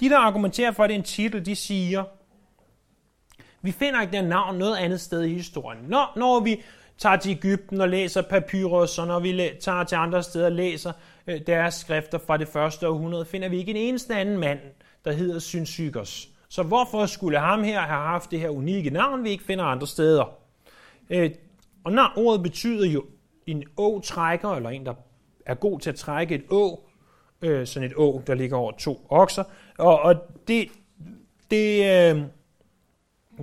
De, 0.00 0.08
der 0.08 0.18
argumenterer 0.18 0.72
for, 0.72 0.84
at 0.84 0.88
det 0.88 0.94
er 0.94 0.98
en 0.98 1.04
titel, 1.04 1.46
de 1.46 1.56
siger, 1.56 2.04
vi 3.62 3.72
finder 3.72 4.00
ikke 4.00 4.16
det 4.16 4.24
navn 4.24 4.58
noget 4.58 4.76
andet 4.76 5.00
sted 5.00 5.22
i 5.22 5.34
historien. 5.34 5.84
Når, 5.88 6.12
når 6.16 6.40
vi 6.40 6.62
tager 6.98 7.16
til 7.16 7.30
Ægypten 7.30 7.80
og 7.80 7.88
læser 7.88 8.22
papyrus, 8.22 8.98
og 8.98 9.06
når 9.06 9.20
vi 9.20 9.50
tager 9.60 9.84
til 9.84 9.96
andre 9.96 10.22
steder 10.22 10.46
og 10.46 10.52
læser 10.52 10.92
øh, 11.26 11.40
deres 11.46 11.74
skrifter 11.74 12.18
fra 12.18 12.36
det 12.36 12.48
første 12.48 12.88
århundrede, 12.88 13.24
finder 13.24 13.48
vi 13.48 13.58
ikke 13.58 13.70
en 13.70 13.76
eneste 13.76 14.16
anden 14.16 14.38
mand, 14.38 14.58
der 15.04 15.12
hedder 15.12 15.38
Synsykos. 15.38 16.28
Så 16.48 16.62
hvorfor 16.62 17.06
skulle 17.06 17.38
ham 17.38 17.62
her 17.62 17.80
have 17.80 18.00
haft 18.00 18.30
det 18.30 18.40
her 18.40 18.48
unikke 18.48 18.90
navn, 18.90 19.24
vi 19.24 19.30
ikke 19.30 19.44
finder 19.44 19.64
andre 19.64 19.86
steder? 19.86 20.24
Øh, 21.10 21.30
og 21.84 21.92
når 21.92 22.12
ordet 22.16 22.42
betyder 22.42 22.86
jo 22.86 23.04
en 23.46 23.64
å-trækker, 23.76 24.56
eller 24.56 24.70
en, 24.70 24.86
der 24.86 24.94
er 25.46 25.54
god 25.54 25.80
til 25.80 25.90
at 25.90 25.96
trække 25.96 26.34
et 26.34 26.44
å, 26.50 26.88
øh, 27.42 27.66
sådan 27.66 27.90
et 27.90 27.96
å, 27.96 28.22
der 28.26 28.34
ligger 28.34 28.56
over 28.56 28.72
to 28.72 29.06
okser, 29.08 29.44
og, 29.78 30.00
og 30.00 30.14
det, 30.48 30.68
det 31.50 31.84
øh, 31.84 32.22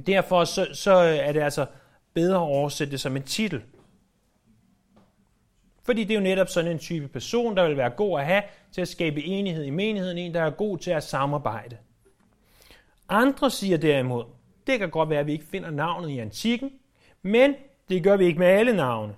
derfor 0.07 0.43
så, 0.43 0.67
så 0.73 0.93
er 0.93 1.31
det 1.31 1.41
altså 1.41 1.65
bedre 2.13 2.35
at 2.35 2.41
oversætte 2.41 2.91
det 2.91 2.99
som 2.99 3.15
en 3.15 3.23
titel. 3.23 3.61
Fordi 5.83 6.03
det 6.03 6.11
er 6.11 6.15
jo 6.15 6.23
netop 6.23 6.47
sådan 6.47 6.71
en 6.71 6.79
type 6.79 7.07
person, 7.07 7.57
der 7.57 7.67
vil 7.67 7.77
være 7.77 7.89
god 7.89 8.19
at 8.19 8.25
have 8.25 8.43
til 8.71 8.81
at 8.81 8.87
skabe 8.87 9.23
enighed 9.23 9.63
i 9.63 9.69
menigheden, 9.69 10.17
en, 10.17 10.33
der 10.33 10.41
er 10.41 10.49
god 10.49 10.77
til 10.77 10.91
at 10.91 11.03
samarbejde. 11.03 11.77
Andre 13.09 13.51
siger 13.51 13.77
derimod, 13.77 14.23
det 14.67 14.79
kan 14.79 14.89
godt 14.89 15.09
være, 15.09 15.19
at 15.19 15.25
vi 15.25 15.31
ikke 15.31 15.45
finder 15.45 15.71
navnet 15.71 16.09
i 16.09 16.19
antikken, 16.19 16.71
men 17.21 17.53
det 17.89 18.03
gør 18.03 18.17
vi 18.17 18.25
ikke 18.25 18.39
med 18.39 18.47
alle 18.47 18.75
navne. 18.75 19.15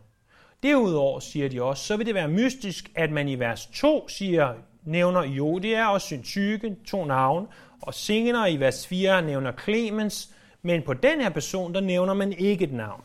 Derudover 0.64 1.20
siger 1.20 1.50
de 1.50 1.62
også, 1.64 1.84
så 1.84 1.98
vil 1.98 2.06
det 2.06 2.16
være 2.16 2.28
mystisk, 2.28 2.92
at 2.96 3.12
man 3.12 3.28
i 3.28 3.40
vers 3.40 3.66
2 3.74 4.08
siger, 4.08 4.54
nævner 4.84 5.24
Jodia 5.24 5.94
og 5.94 6.02
Syntyke, 6.02 6.76
to 6.88 7.06
navne, 7.06 7.48
og 7.82 7.94
senere 7.94 8.52
i 8.52 8.60
vers 8.60 8.88
4 8.88 9.22
nævner 9.22 9.52
Clemens, 9.64 10.30
men 10.62 10.82
på 10.82 10.94
den 10.94 11.22
her 11.22 11.30
person, 11.30 11.74
der 11.74 11.82
nævner 11.82 12.14
man 12.14 12.34
ikke 12.34 12.64
et 12.64 12.74
navn. 12.74 13.02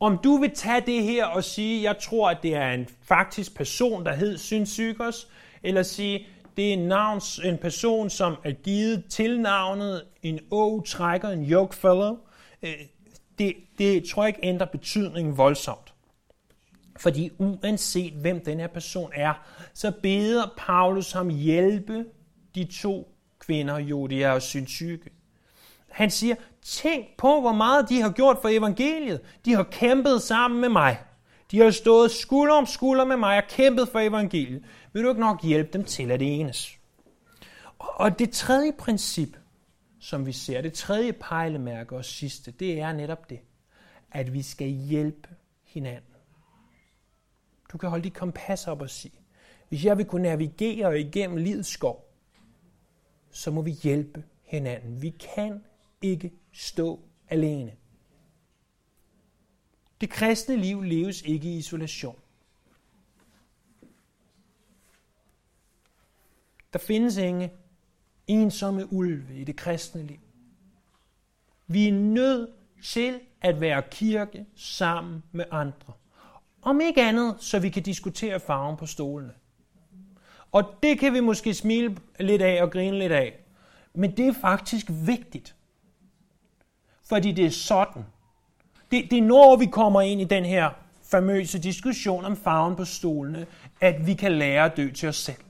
Om 0.00 0.18
du 0.24 0.36
vil 0.36 0.50
tage 0.50 0.80
det 0.80 1.02
her 1.02 1.26
og 1.26 1.44
sige, 1.44 1.82
jeg 1.82 1.98
tror, 1.98 2.30
at 2.30 2.38
det 2.42 2.54
er 2.54 2.70
en 2.70 2.88
faktisk 3.02 3.56
person, 3.56 4.04
der 4.04 4.12
hed 4.12 4.38
Synsykos, 4.38 5.28
eller 5.62 5.82
sige, 5.82 6.26
det 6.56 6.68
er 6.68 6.72
en, 6.72 6.88
navn, 6.88 7.20
en 7.44 7.58
person, 7.58 8.10
som 8.10 8.36
er 8.44 8.52
givet 8.52 9.04
til 9.08 9.40
navnet 9.40 10.04
en 10.22 10.40
å-trækker, 10.50 11.28
en 11.28 11.50
yoke 11.50 11.74
fellow, 11.74 12.18
øh, 12.62 12.72
det, 13.38 13.54
det 13.78 14.04
tror 14.04 14.22
jeg 14.22 14.28
ikke 14.28 14.48
ændrer 14.48 14.66
betydningen 14.66 15.38
voldsomt. 15.38 15.83
Fordi 16.96 17.30
uanset 17.38 18.12
hvem 18.12 18.44
den 18.44 18.60
her 18.60 18.66
person 18.66 19.10
er, 19.14 19.34
så 19.74 19.92
beder 20.02 20.54
Paulus 20.56 21.12
ham 21.12 21.28
hjælpe 21.28 22.04
de 22.54 22.64
to 22.64 23.14
kvinder, 23.38 23.78
Jodia 23.78 24.32
og 24.32 24.42
Syntyke. 24.42 25.10
Han 25.90 26.10
siger, 26.10 26.34
tænk 26.62 27.06
på, 27.18 27.40
hvor 27.40 27.52
meget 27.52 27.88
de 27.88 28.00
har 28.00 28.10
gjort 28.10 28.38
for 28.42 28.48
evangeliet. 28.48 29.20
De 29.44 29.54
har 29.54 29.62
kæmpet 29.62 30.22
sammen 30.22 30.60
med 30.60 30.68
mig. 30.68 30.98
De 31.50 31.58
har 31.58 31.70
stået 31.70 32.10
skulder 32.10 32.54
om 32.54 32.66
skulder 32.66 33.04
med 33.04 33.16
mig 33.16 33.36
og 33.36 33.48
kæmpet 33.48 33.88
for 33.88 33.98
evangeliet. 33.98 34.64
Vil 34.92 35.02
du 35.02 35.08
ikke 35.08 35.20
nok 35.20 35.42
hjælpe 35.42 35.70
dem 35.72 35.84
til 35.84 36.10
at 36.10 36.22
enes? 36.22 36.70
Og 37.78 38.18
det 38.18 38.30
tredje 38.30 38.72
princip, 38.72 39.36
som 40.00 40.26
vi 40.26 40.32
ser, 40.32 40.60
det 40.60 40.72
tredje 40.72 41.12
pejlemærke 41.12 41.96
og 41.96 42.04
sidste, 42.04 42.50
det 42.50 42.80
er 42.80 42.92
netop 42.92 43.30
det, 43.30 43.40
at 44.12 44.32
vi 44.32 44.42
skal 44.42 44.68
hjælpe 44.68 45.28
hinanden. 45.64 46.13
Du 47.74 47.78
kan 47.78 47.90
holde 47.90 48.04
dit 48.04 48.14
kompas 48.14 48.66
op 48.66 48.80
og 48.80 48.90
sige, 48.90 49.20
hvis 49.68 49.84
jeg 49.84 49.98
vil 49.98 50.06
kunne 50.06 50.22
navigere 50.22 51.00
igennem 51.00 51.36
livets 51.36 51.68
skov, 51.68 52.14
så 53.30 53.50
må 53.50 53.62
vi 53.62 53.70
hjælpe 53.70 54.24
hinanden. 54.42 55.02
Vi 55.02 55.10
kan 55.10 55.64
ikke 56.02 56.32
stå 56.52 57.00
alene. 57.28 57.76
Det 60.00 60.10
kristne 60.10 60.56
liv 60.56 60.82
leves 60.82 61.22
ikke 61.22 61.48
i 61.48 61.56
isolation. 61.56 62.18
Der 66.72 66.78
findes 66.78 67.16
ingen 67.16 67.50
ensomme 68.26 68.92
ulve 68.92 69.36
i 69.36 69.44
det 69.44 69.56
kristne 69.56 70.06
liv. 70.06 70.20
Vi 71.66 71.88
er 71.88 71.92
nødt 71.92 72.50
til 72.82 73.20
at 73.40 73.60
være 73.60 73.82
kirke 73.90 74.46
sammen 74.54 75.22
med 75.32 75.44
andre. 75.50 75.92
Om 76.64 76.80
ikke 76.80 77.02
andet, 77.02 77.36
så 77.38 77.58
vi 77.58 77.68
kan 77.68 77.82
diskutere 77.82 78.40
farven 78.40 78.76
på 78.76 78.86
stolene. 78.86 79.32
Og 80.52 80.64
det 80.82 80.98
kan 80.98 81.12
vi 81.12 81.20
måske 81.20 81.54
smile 81.54 81.96
lidt 82.20 82.42
af 82.42 82.62
og 82.62 82.70
grine 82.70 82.98
lidt 82.98 83.12
af. 83.12 83.34
Men 83.94 84.16
det 84.16 84.28
er 84.28 84.32
faktisk 84.40 84.86
vigtigt. 85.06 85.54
Fordi 87.08 87.32
det 87.32 87.46
er 87.46 87.50
sådan. 87.50 88.04
Det, 88.90 89.10
det 89.10 89.18
er 89.18 89.22
når 89.22 89.56
vi 89.56 89.66
kommer 89.66 90.00
ind 90.00 90.20
i 90.20 90.24
den 90.24 90.44
her 90.44 90.70
famøse 91.02 91.58
diskussion 91.58 92.24
om 92.24 92.36
farven 92.36 92.76
på 92.76 92.84
stolene, 92.84 93.46
at 93.80 94.06
vi 94.06 94.14
kan 94.14 94.32
lære 94.32 94.64
at 94.64 94.76
dø 94.76 94.90
til 94.90 95.08
os 95.08 95.16
selv. 95.16 95.44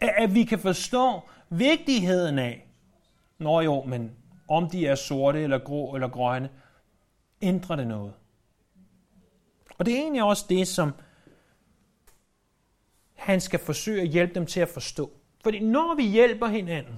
At, 0.00 0.10
at 0.16 0.34
vi 0.34 0.44
kan 0.44 0.58
forstå 0.58 1.22
vigtigheden 1.50 2.38
af, 2.38 2.66
når 3.38 3.62
jo, 3.62 3.82
men 3.82 4.10
om 4.48 4.70
de 4.70 4.86
er 4.86 4.94
sorte 4.94 5.42
eller 5.42 5.58
grå 5.58 5.94
eller 5.94 6.08
grønne, 6.08 6.48
ændrer 7.42 7.76
det 7.76 7.86
noget. 7.86 8.12
Og 9.78 9.86
det 9.86 9.94
er 9.94 9.98
egentlig 9.98 10.22
også 10.22 10.46
det, 10.48 10.68
som 10.68 10.92
han 13.14 13.40
skal 13.40 13.60
forsøge 13.60 14.02
at 14.02 14.08
hjælpe 14.08 14.34
dem 14.34 14.46
til 14.46 14.60
at 14.60 14.68
forstå. 14.68 15.10
Fordi 15.42 15.60
når 15.60 15.94
vi 15.94 16.02
hjælper 16.02 16.46
hinanden, 16.46 16.94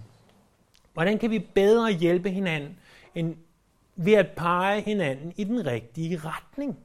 hvordan 0.92 1.18
kan 1.18 1.30
vi 1.30 1.38
bedre 1.38 1.92
hjælpe 1.92 2.30
hinanden, 2.30 2.78
end 3.14 3.36
ved 3.96 4.12
at 4.12 4.30
pege 4.36 4.80
hinanden 4.80 5.32
i 5.36 5.44
den 5.44 5.66
rigtige 5.66 6.18
retning? 6.18 6.78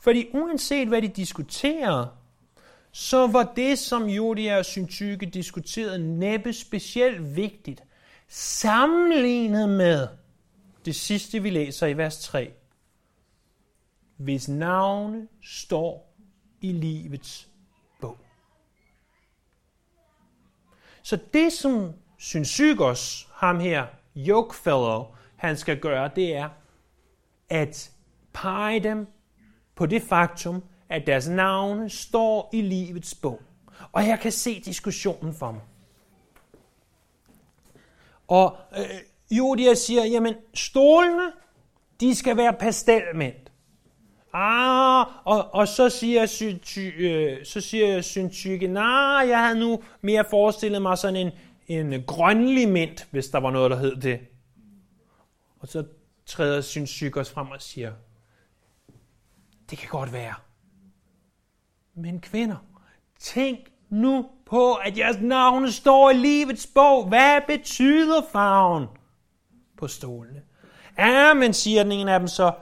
Fordi 0.00 0.30
uanset 0.32 0.88
hvad 0.88 1.02
de 1.02 1.08
diskuterer, 1.08 2.06
så 2.92 3.26
var 3.26 3.52
det, 3.56 3.78
som 3.78 4.08
Jodia 4.08 4.58
og 4.58 4.64
Syntyke 4.64 5.26
diskuterede, 5.26 6.18
næppe 6.18 6.52
specielt 6.52 7.36
vigtigt, 7.36 7.82
sammenlignet 8.28 9.68
med 9.68 10.08
det 10.84 10.94
sidste, 10.94 11.42
vi 11.42 11.50
læser 11.50 11.86
i 11.86 11.96
vers 11.96 12.18
3. 12.18 12.52
Hvis 14.16 14.48
navne 14.48 15.28
står 15.42 16.16
i 16.60 16.72
livets 16.72 17.48
bog. 18.00 18.18
Så 21.02 21.18
det, 21.32 21.52
som 21.52 21.92
Synsygos, 22.18 23.28
ham 23.32 23.60
her, 23.60 23.86
Yokefellow, 24.16 25.04
han 25.36 25.56
skal 25.56 25.80
gøre, 25.80 26.10
det 26.16 26.36
er 26.36 26.48
at 27.48 27.92
pege 28.32 28.80
dem 28.80 29.06
på 29.74 29.86
det 29.86 30.02
faktum, 30.02 30.64
at 30.88 31.06
deres 31.06 31.28
navne 31.28 31.90
står 31.90 32.50
i 32.52 32.60
livets 32.60 33.14
bog. 33.14 33.42
Og 33.92 34.06
jeg 34.06 34.20
kan 34.20 34.32
se 34.32 34.60
diskussionen 34.60 35.34
for 35.34 35.52
mig. 35.52 35.62
Og 38.28 38.56
øh, 38.78 39.00
Judia 39.30 39.74
siger, 39.74 40.04
jamen 40.04 40.34
stolene, 40.54 41.32
de 42.00 42.14
skal 42.14 42.36
være 42.36 42.52
pastelmænd. 42.52 43.34
Ah, 44.32 45.06
og, 45.24 45.54
og 45.54 45.68
så 45.68 45.88
siger, 45.88 46.26
synty, 46.26 46.90
øh, 46.98 47.44
så 47.44 47.60
siger 47.60 48.00
Syntyke, 48.00 48.66
nej, 48.66 49.28
jeg 49.28 49.44
havde 49.44 49.60
nu 49.60 49.82
mere 50.00 50.24
forestillet 50.30 50.82
mig 50.82 50.98
sådan 50.98 51.32
en, 51.66 51.92
en 51.92 52.02
grønlig 52.02 52.68
mint, 52.68 53.08
hvis 53.10 53.26
der 53.26 53.38
var 53.38 53.50
noget, 53.50 53.70
der 53.70 53.76
hed 53.76 53.96
det. 53.96 54.20
Og 55.60 55.68
så 55.68 55.84
træder 56.26 56.60
Syntyke 56.60 57.20
også 57.20 57.32
frem 57.32 57.50
og 57.50 57.62
siger, 57.62 57.92
det 59.70 59.78
kan 59.78 59.88
godt 59.88 60.12
være. 60.12 60.34
Men 61.94 62.20
kvinder, 62.20 62.56
tænk 63.18 63.58
nu 63.90 64.26
på, 64.46 64.74
at 64.74 64.98
jeres 64.98 65.20
navne 65.20 65.72
står 65.72 66.10
i 66.10 66.14
livets 66.14 66.66
bog. 66.74 67.08
Hvad 67.08 67.40
betyder 67.46 68.22
farven 68.32 68.86
på 69.78 69.88
stolene? 69.88 70.42
Ja, 70.98 71.34
men 71.34 71.54
siger 71.54 71.82
den 71.82 71.92
ene 71.92 72.12
af 72.12 72.18
dem 72.18 72.28
så, 72.28 72.52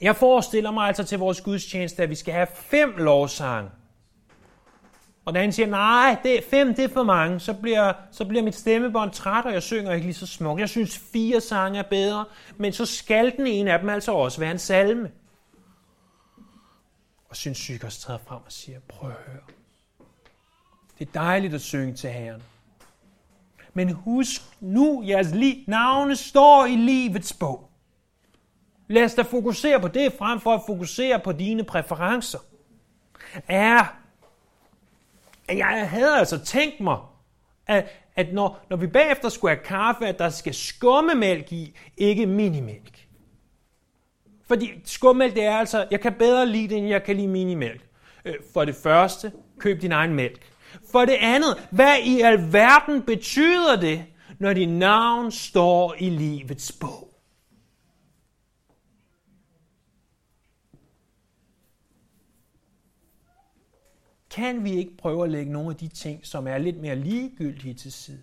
jeg 0.00 0.16
forestiller 0.16 0.70
mig 0.70 0.86
altså 0.86 1.04
til 1.04 1.18
vores 1.18 1.40
gudstjeneste, 1.40 2.02
at 2.02 2.10
vi 2.10 2.14
skal 2.14 2.34
have 2.34 2.46
fem 2.54 2.94
lovsange. 2.96 3.70
Og 5.24 5.34
da 5.34 5.40
han 5.40 5.52
siger, 5.52 5.66
nej, 5.66 6.16
det 6.22 6.38
er 6.38 6.42
fem, 6.50 6.74
det 6.74 6.84
er 6.84 6.88
for 6.88 7.02
mange, 7.02 7.40
så 7.40 7.54
bliver, 7.54 7.92
så 8.12 8.24
bliver 8.24 8.42
mit 8.42 8.54
stemmebånd 8.54 9.10
træt, 9.10 9.44
og 9.44 9.52
jeg 9.52 9.62
synger 9.62 9.92
ikke 9.92 10.06
lige 10.06 10.14
så 10.14 10.26
smukt. 10.26 10.60
Jeg 10.60 10.68
synes, 10.68 10.98
fire 10.98 11.40
sange 11.40 11.78
er 11.78 11.82
bedre, 11.82 12.24
men 12.56 12.72
så 12.72 12.86
skal 12.86 13.36
den 13.36 13.46
ene 13.46 13.72
af 13.72 13.78
dem 13.78 13.88
altså 13.88 14.12
også 14.12 14.40
være 14.40 14.50
en 14.50 14.58
salme. 14.58 15.10
Og 17.28 17.36
synes 17.36 17.58
Sykers 17.58 17.98
træder 17.98 18.18
frem 18.26 18.38
og 18.46 18.52
siger, 18.52 18.80
prøv 18.88 19.10
at 19.10 19.16
høre. 19.26 19.42
Det 20.98 21.08
er 21.08 21.12
dejligt 21.12 21.54
at 21.54 21.60
synge 21.60 21.94
til 21.94 22.10
Herren. 22.10 22.42
Men 23.74 23.90
husk 23.90 24.42
nu, 24.60 25.02
jeres 25.06 25.26
li- 25.26 25.64
navne 25.66 26.16
står 26.16 26.66
i 26.66 26.76
livets 26.76 27.32
bog. 27.32 27.70
Lad 28.88 29.04
os 29.04 29.14
da 29.14 29.22
fokusere 29.22 29.80
på 29.80 29.88
det, 29.88 30.12
frem 30.12 30.40
for 30.40 30.54
at 30.54 30.60
fokusere 30.66 31.20
på 31.20 31.32
dine 31.32 31.64
præferencer. 31.64 32.38
Er, 33.48 33.96
jeg 35.48 35.88
havde 35.90 36.18
altså 36.18 36.44
tænkt 36.44 36.80
mig, 36.80 36.98
at, 37.66 37.86
at 38.16 38.32
når, 38.32 38.60
når 38.70 38.76
vi 38.76 38.86
bagefter 38.86 39.28
skulle 39.28 39.54
have 39.56 39.64
kaffe, 39.64 40.06
at 40.06 40.18
der 40.18 40.28
skal 40.28 40.54
skummemælk 40.54 41.52
i, 41.52 41.76
ikke 41.96 42.26
minimælk. 42.26 43.08
Fordi 44.46 44.72
skummælk, 44.84 45.34
det 45.34 45.44
er 45.44 45.56
altså, 45.56 45.86
jeg 45.90 46.00
kan 46.00 46.14
bedre 46.14 46.46
lide 46.46 46.68
det, 46.68 46.78
end 46.78 46.86
jeg 46.86 47.04
kan 47.04 47.16
lide 47.16 47.28
minimælk. 47.28 47.88
Øh, 48.24 48.34
for 48.52 48.64
det 48.64 48.74
første, 48.74 49.32
køb 49.58 49.82
din 49.82 49.92
egen 49.92 50.14
mælk. 50.14 50.52
For 50.92 51.04
det 51.04 51.16
andet, 51.20 51.68
hvad 51.70 51.98
i 52.04 52.20
alverden 52.20 53.02
betyder 53.02 53.80
det, 53.80 54.04
når 54.38 54.52
dit 54.52 54.68
navn 54.68 55.32
står 55.32 55.94
i 55.98 56.10
livets 56.10 56.72
bog? 56.72 57.08
Kan 64.30 64.64
vi 64.64 64.70
ikke 64.70 64.96
prøve 64.96 65.24
at 65.24 65.30
lægge 65.30 65.52
nogle 65.52 65.70
af 65.70 65.76
de 65.76 65.88
ting, 65.88 66.26
som 66.26 66.46
er 66.46 66.58
lidt 66.58 66.80
mere 66.80 66.96
ligegyldige 66.96 67.74
til 67.74 67.92
side? 67.92 68.22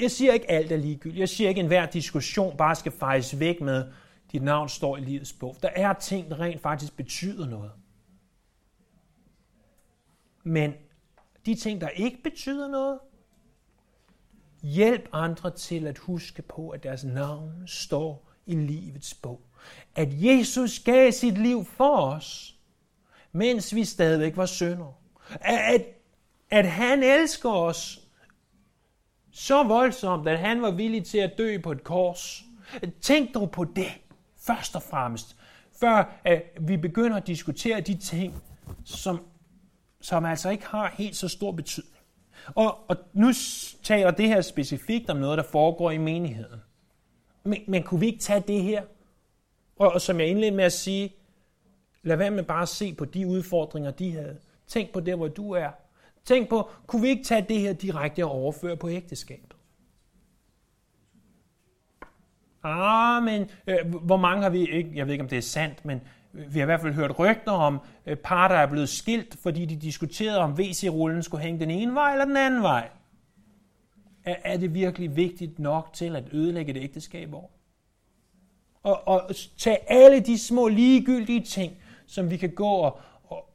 Jeg 0.00 0.10
siger 0.10 0.32
ikke 0.32 0.50
alt 0.50 0.72
er 0.72 0.76
ligegyldigt. 0.76 1.20
Jeg 1.20 1.28
siger 1.28 1.48
ikke, 1.48 1.58
at 1.58 1.64
enhver 1.64 1.86
diskussion 1.86 2.56
bare 2.56 2.74
skal 2.74 2.92
fejes 2.92 3.40
væk 3.40 3.60
med, 3.60 3.92
dit 4.32 4.42
navn 4.42 4.68
står 4.68 4.96
i 4.96 5.00
livets 5.00 5.32
bog. 5.32 5.56
Der 5.62 5.68
er 5.68 5.92
ting, 5.92 6.30
der 6.30 6.40
rent 6.40 6.60
faktisk 6.60 6.96
betyder 6.96 7.46
noget. 7.46 7.72
Men 10.42 10.74
de 11.46 11.54
ting, 11.54 11.80
der 11.80 11.88
ikke 11.88 12.22
betyder 12.22 12.68
noget, 12.68 12.98
hjælp 14.62 15.08
andre 15.12 15.50
til 15.50 15.86
at 15.86 15.98
huske 15.98 16.42
på, 16.42 16.70
at 16.70 16.82
deres 16.82 17.04
navn 17.04 17.52
står 17.66 18.30
i 18.46 18.54
livets 18.54 19.14
bog. 19.14 19.40
At 19.94 20.08
Jesus 20.10 20.78
gav 20.78 21.12
sit 21.12 21.38
liv 21.38 21.64
for 21.64 21.96
os, 21.96 22.56
mens 23.32 23.74
vi 23.74 23.84
stadigvæk 23.84 24.36
var 24.36 24.46
sønder. 24.46 24.98
At, 25.40 25.84
at 26.50 26.70
han 26.70 27.02
elsker 27.02 27.50
os 27.50 28.08
så 29.30 29.62
voldsomt, 29.62 30.28
at 30.28 30.38
han 30.38 30.62
var 30.62 30.70
villig 30.70 31.04
til 31.04 31.18
at 31.18 31.32
dø 31.38 31.58
på 31.58 31.72
et 31.72 31.84
kors. 31.84 32.44
Tænk 33.00 33.34
dog 33.34 33.50
på 33.50 33.64
det, 33.64 33.92
først 34.36 34.76
og 34.76 34.82
fremmest, 34.82 35.36
før 35.80 36.20
at 36.24 36.42
vi 36.60 36.76
begynder 36.76 37.16
at 37.16 37.26
diskutere 37.26 37.80
de 37.80 37.98
ting, 37.98 38.42
som, 38.84 39.20
som 40.02 40.24
altså 40.24 40.50
ikke 40.50 40.66
har 40.66 40.94
helt 40.98 41.16
så 41.16 41.28
stor 41.28 41.52
betydning. 41.52 41.96
Og, 42.46 42.78
og 42.88 42.96
nu 43.12 43.32
taler 43.82 44.10
det 44.10 44.28
her 44.28 44.40
specifikt 44.40 45.10
om 45.10 45.16
noget, 45.16 45.38
der 45.38 45.44
foregår 45.44 45.90
i 45.90 45.98
menigheden. 45.98 46.60
Men, 47.44 47.58
men 47.68 47.82
kunne 47.82 48.00
vi 48.00 48.06
ikke 48.06 48.18
tage 48.18 48.44
det 48.48 48.62
her? 48.62 48.82
Og, 49.76 49.92
og 49.92 50.00
som 50.00 50.20
jeg 50.20 50.28
indledte 50.28 50.56
med 50.56 50.64
at 50.64 50.72
sige, 50.72 51.14
lad 52.02 52.16
være 52.16 52.30
med 52.30 52.42
bare 52.42 52.62
at 52.62 52.68
se 52.68 52.94
på 52.94 53.04
de 53.04 53.26
udfordringer, 53.26 53.90
de 53.90 54.12
havde. 54.12 54.38
Tænk 54.66 54.92
på 54.92 55.00
det, 55.00 55.16
hvor 55.16 55.28
du 55.28 55.50
er. 55.50 55.70
Tænk 56.24 56.48
på, 56.48 56.70
kunne 56.86 57.02
vi 57.02 57.08
ikke 57.08 57.24
tage 57.24 57.46
det 57.48 57.60
her 57.60 57.72
direkte 57.72 58.24
og 58.24 58.30
overføre 58.30 58.76
på 58.76 58.88
ægteskabet? 58.88 59.56
Ah, 62.62 63.22
men 63.22 63.50
øh, 63.66 63.94
hvor 63.94 64.16
mange 64.16 64.42
har 64.42 64.50
vi 64.50 64.70
ikke, 64.70 64.90
jeg 64.94 65.06
ved 65.06 65.12
ikke 65.12 65.22
om 65.22 65.28
det 65.28 65.38
er 65.38 65.42
sandt, 65.42 65.84
men 65.84 66.00
vi 66.32 66.58
har 66.58 66.62
i 66.62 66.64
hvert 66.64 66.80
fald 66.80 66.94
hørt 66.94 67.18
rygter 67.18 67.52
om 67.52 67.80
øh, 68.06 68.16
par, 68.16 68.48
der 68.48 68.54
er 68.54 68.66
blevet 68.66 68.88
skilt, 68.88 69.36
fordi 69.42 69.64
de 69.64 69.76
diskuterede, 69.76 70.38
om 70.38 70.52
WC-rullen 70.52 71.22
skulle 71.22 71.42
hænge 71.42 71.60
den 71.60 71.70
ene 71.70 71.94
vej 71.94 72.12
eller 72.12 72.24
den 72.24 72.36
anden 72.36 72.62
vej. 72.62 72.88
Er, 74.24 74.36
er 74.44 74.56
det 74.56 74.74
virkelig 74.74 75.16
vigtigt 75.16 75.58
nok 75.58 75.90
til 75.92 76.16
at 76.16 76.24
ødelægge 76.32 76.70
et 76.70 76.82
ægteskab 76.82 77.34
over? 77.34 77.48
Og, 78.82 79.08
og 79.08 79.30
tage 79.58 79.90
alle 79.92 80.20
de 80.20 80.38
små 80.38 80.68
ligegyldige 80.68 81.40
ting, 81.40 81.72
som 82.06 82.30
vi 82.30 82.36
kan 82.36 82.50
gå 82.50 82.68
og, 82.68 83.00
og 83.24 83.54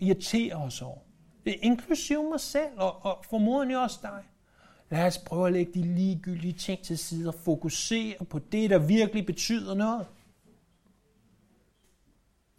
irritere 0.00 0.54
os 0.54 0.82
over 0.82 0.98
inklusive 1.46 2.30
mig 2.30 2.40
selv 2.40 2.72
og, 2.76 3.04
og 3.04 3.24
formodentlig 3.30 3.78
også 3.78 3.98
dig. 4.02 4.22
Lad 4.90 5.06
os 5.06 5.18
prøve 5.18 5.46
at 5.46 5.52
lægge 5.52 5.72
de 5.74 5.82
ligegyldige 5.82 6.52
ting 6.52 6.82
til 6.82 6.98
side 6.98 7.28
og 7.28 7.34
fokusere 7.34 8.24
på 8.30 8.38
det, 8.38 8.70
der 8.70 8.78
virkelig 8.78 9.26
betyder 9.26 9.74
noget. 9.74 10.06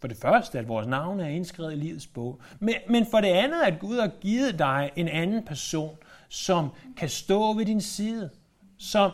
For 0.00 0.08
det 0.08 0.16
første, 0.16 0.58
at 0.58 0.68
vores 0.68 0.86
navn 0.86 1.20
er 1.20 1.28
indskrevet 1.28 1.72
i 1.72 1.76
livets 1.76 2.06
bog. 2.06 2.40
Men, 2.60 2.74
men 2.88 3.06
for 3.10 3.20
det 3.20 3.28
andet, 3.28 3.62
at 3.62 3.78
Gud 3.78 4.00
har 4.00 4.10
givet 4.20 4.58
dig 4.58 4.90
en 4.96 5.08
anden 5.08 5.44
person, 5.44 5.96
som 6.28 6.68
kan 6.96 7.08
stå 7.08 7.52
ved 7.52 7.66
din 7.66 7.80
side. 7.80 8.30
Som, 8.78 9.10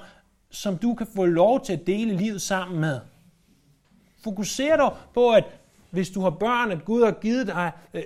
som 0.50 0.78
du 0.78 0.94
kan 0.94 1.06
få 1.16 1.24
lov 1.24 1.64
til 1.64 1.72
at 1.72 1.86
dele 1.86 2.16
livet 2.16 2.42
sammen 2.42 2.80
med. 2.80 3.00
Fokuser 4.24 4.76
dig 4.76 4.90
på, 5.14 5.30
at 5.30 5.44
hvis 5.90 6.10
du 6.10 6.20
har 6.20 6.30
børn, 6.30 6.70
at 6.70 6.84
Gud 6.84 7.04
har 7.04 7.12
givet 7.12 7.46
dig 7.46 7.72
øh, 7.94 8.02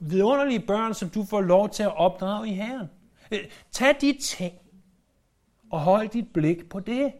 vidunderlige 0.00 0.60
børn, 0.60 0.94
som 0.94 1.10
du 1.10 1.24
får 1.24 1.40
lov 1.40 1.68
til 1.68 1.82
at 1.82 1.96
opdrage 1.96 2.48
i 2.48 2.52
Herren. 2.52 2.86
Øh, 3.30 3.38
tag 3.72 3.96
de 4.00 4.18
ting 4.20 4.54
og 5.70 5.80
hold 5.80 6.08
dit 6.08 6.32
blik 6.32 6.68
på 6.68 6.80
det. 6.80 7.12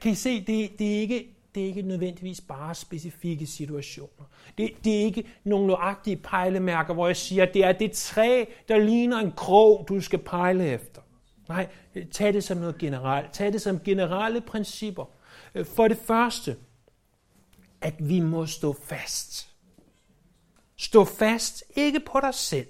Kan 0.00 0.12
I 0.12 0.14
se, 0.14 0.40
det, 0.40 0.78
det, 0.78 0.96
er 0.96 1.00
ikke, 1.00 1.28
det 1.54 1.62
er 1.62 1.66
ikke 1.66 1.82
nødvendigvis 1.82 2.40
bare 2.40 2.74
specifikke 2.74 3.46
situationer. 3.46 4.30
Det, 4.58 4.70
det 4.84 5.00
er 5.00 5.04
ikke 5.04 5.24
nogle 5.44 5.66
nøjagtige 5.66 6.16
pejlemærker, 6.16 6.94
hvor 6.94 7.06
jeg 7.06 7.16
siger, 7.16 7.42
at 7.42 7.54
det 7.54 7.64
er 7.64 7.72
det 7.72 7.92
træ, 7.92 8.44
der 8.68 8.78
ligner 8.78 9.18
en 9.18 9.32
krog, 9.32 9.86
du 9.88 10.00
skal 10.00 10.18
pejle 10.18 10.66
efter. 10.66 11.02
Nej, 11.48 11.68
tag 12.10 12.32
det 12.32 12.44
som 12.44 12.58
noget 12.58 12.78
generelt. 12.78 13.32
Tag 13.32 13.52
det 13.52 13.62
som 13.62 13.80
generelle 13.80 14.40
principper. 14.40 15.04
For 15.64 15.88
det 15.88 15.98
første, 15.98 16.56
at 17.80 17.94
vi 18.08 18.20
må 18.20 18.46
stå 18.46 18.76
fast. 18.84 19.54
Stå 20.76 21.04
fast 21.04 21.64
ikke 21.76 22.00
på 22.00 22.20
dig 22.20 22.34
selv. 22.34 22.66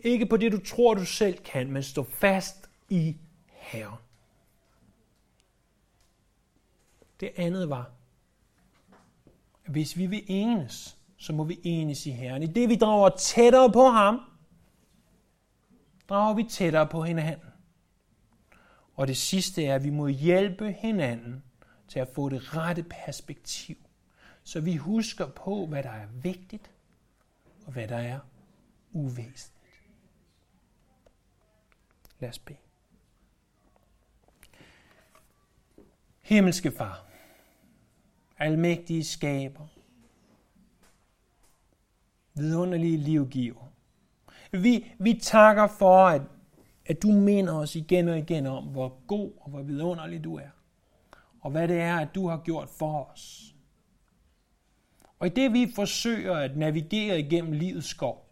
Ikke 0.00 0.26
på 0.26 0.36
det, 0.36 0.52
du 0.52 0.64
tror, 0.64 0.94
du 0.94 1.04
selv 1.04 1.38
kan, 1.38 1.70
men 1.70 1.82
stå 1.82 2.02
fast 2.02 2.56
i 2.88 3.16
Herren. 3.52 3.98
Det 7.20 7.32
andet 7.36 7.68
var, 7.68 7.90
at 9.64 9.72
hvis 9.72 9.96
vi 9.96 10.06
vil 10.06 10.24
enes, 10.26 10.98
så 11.16 11.32
må 11.32 11.44
vi 11.44 11.60
enes 11.62 12.06
i 12.06 12.10
Herren. 12.10 12.42
I 12.42 12.46
det 12.46 12.68
vi 12.68 12.76
drager 12.76 13.08
tættere 13.08 13.72
på 13.72 13.84
ham, 13.84 14.20
drager 16.08 16.34
vi 16.34 16.44
tættere 16.44 16.86
på 16.86 17.02
hinanden. 17.02 17.48
Og 18.94 19.08
det 19.08 19.16
sidste 19.16 19.64
er, 19.64 19.74
at 19.74 19.84
vi 19.84 19.90
må 19.90 20.06
hjælpe 20.06 20.72
hinanden 20.72 21.42
til 21.88 22.00
at 22.00 22.08
få 22.08 22.28
det 22.28 22.56
rette 22.56 22.82
perspektiv. 22.82 23.76
Så 24.42 24.60
vi 24.60 24.76
husker 24.76 25.26
på, 25.26 25.66
hvad 25.66 25.82
der 25.82 25.90
er 25.90 26.06
vigtigt, 26.06 26.70
og 27.66 27.72
hvad 27.72 27.88
der 27.88 27.96
er 27.96 28.20
uvæsentligt. 28.92 29.54
Lad 32.18 32.28
os 32.28 32.38
bede. 32.38 32.58
Himmelske 36.20 36.70
Far, 36.70 37.07
almægtige 38.38 39.04
skaber, 39.04 39.66
vidunderlige 42.34 42.96
livgiver. 42.96 43.72
Vi, 44.52 44.92
vi 44.98 45.20
takker 45.22 45.66
for, 45.66 46.06
at, 46.06 46.22
at 46.86 47.02
du 47.02 47.08
minder 47.08 47.54
os 47.54 47.76
igen 47.76 48.08
og 48.08 48.18
igen 48.18 48.46
om, 48.46 48.64
hvor 48.64 49.06
god 49.06 49.32
og 49.40 49.50
hvor 49.50 49.62
vidunderlig 49.62 50.24
du 50.24 50.36
er. 50.36 50.50
Og 51.40 51.50
hvad 51.50 51.68
det 51.68 51.80
er, 51.80 51.96
at 51.96 52.14
du 52.14 52.28
har 52.28 52.42
gjort 52.44 52.68
for 52.68 53.04
os. 53.04 53.54
Og 55.18 55.26
i 55.26 55.30
det 55.30 55.52
vi 55.52 55.72
forsøger 55.74 56.36
at 56.36 56.56
navigere 56.56 57.20
igennem 57.20 57.52
livets 57.52 57.86
skov, 57.86 58.28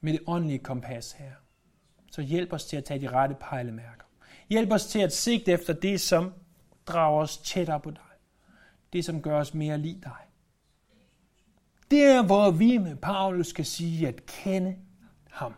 med 0.00 0.12
det 0.12 0.20
åndelige 0.26 0.58
kompas 0.58 1.12
her, 1.12 1.32
så 2.10 2.22
hjælp 2.22 2.52
os 2.52 2.64
til 2.64 2.76
at 2.76 2.84
tage 2.84 3.00
de 3.00 3.10
rette 3.10 3.36
pejlemærker. 3.40 4.04
Hjælp 4.48 4.72
os 4.72 4.86
til 4.86 4.98
at 4.98 5.12
sigte 5.12 5.52
efter 5.52 5.72
det, 5.72 6.00
som 6.00 6.32
drager 6.86 7.22
os 7.22 7.38
tættere 7.38 7.80
på 7.80 7.90
dig. 7.90 8.00
Det, 8.92 9.04
som 9.04 9.22
gør 9.22 9.40
os 9.40 9.54
mere 9.54 9.78
lige 9.78 10.00
dig. 10.02 10.16
Der, 11.90 12.22
hvor 12.22 12.50
vi 12.50 12.78
med 12.78 12.96
Paulus 12.96 13.46
skal 13.46 13.64
sige 13.64 14.08
at 14.08 14.26
kende 14.26 14.76
ham. 15.30 15.54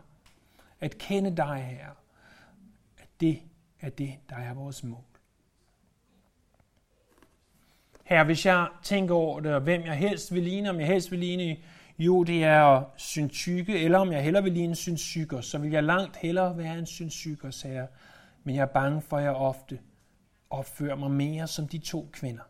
At 0.79 0.97
kende 0.97 1.37
dig, 1.37 1.77
her. 1.79 1.89
At 2.97 3.09
det 3.19 3.41
er 3.81 3.89
det, 3.89 4.13
der 4.29 4.35
er 4.35 4.53
vores 4.53 4.83
mål. 4.83 5.03
Her, 8.03 8.23
hvis 8.23 8.45
jeg 8.45 8.67
tænker 8.83 9.15
over 9.15 9.39
det, 9.39 9.53
og 9.53 9.61
hvem 9.61 9.81
jeg 9.81 9.95
helst 9.95 10.33
vil 10.33 10.43
ligne, 10.43 10.69
om 10.69 10.79
jeg 10.79 10.87
helst 10.87 11.11
vil 11.11 11.19
ligne 11.19 11.57
jo, 11.99 12.23
det 12.23 12.43
er 12.43 12.83
eller 13.67 13.99
om 13.99 14.11
jeg 14.11 14.23
hellere 14.23 14.43
vil 14.43 14.53
ligne 14.53 14.75
en 14.87 14.97
så 15.41 15.57
vil 15.57 15.71
jeg 15.71 15.83
langt 15.83 16.17
hellere 16.17 16.57
være 16.57 16.79
en 16.79 16.85
synsyker, 16.85 17.51
sagde 17.51 17.75
jeg. 17.75 17.87
Men 18.45 18.55
jeg 18.55 18.61
er 18.61 18.73
bange 18.73 19.01
for, 19.01 19.17
at 19.17 19.23
jeg 19.23 19.31
ofte 19.31 19.79
opfører 20.49 20.95
mig 20.95 21.11
mere 21.11 21.47
som 21.47 21.67
de 21.67 21.77
to 21.77 22.09
kvinder. 22.13 22.43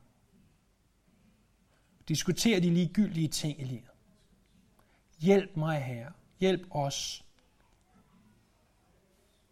Diskuterer 2.08 2.60
de 2.60 2.70
ligegyldige 2.70 3.28
ting 3.28 3.62
i 3.62 3.64
livet. 3.64 3.92
Hjælp 5.20 5.58
mig 5.58 5.84
her. 5.84 6.12
Hjælp 6.40 6.68
os 6.72 7.26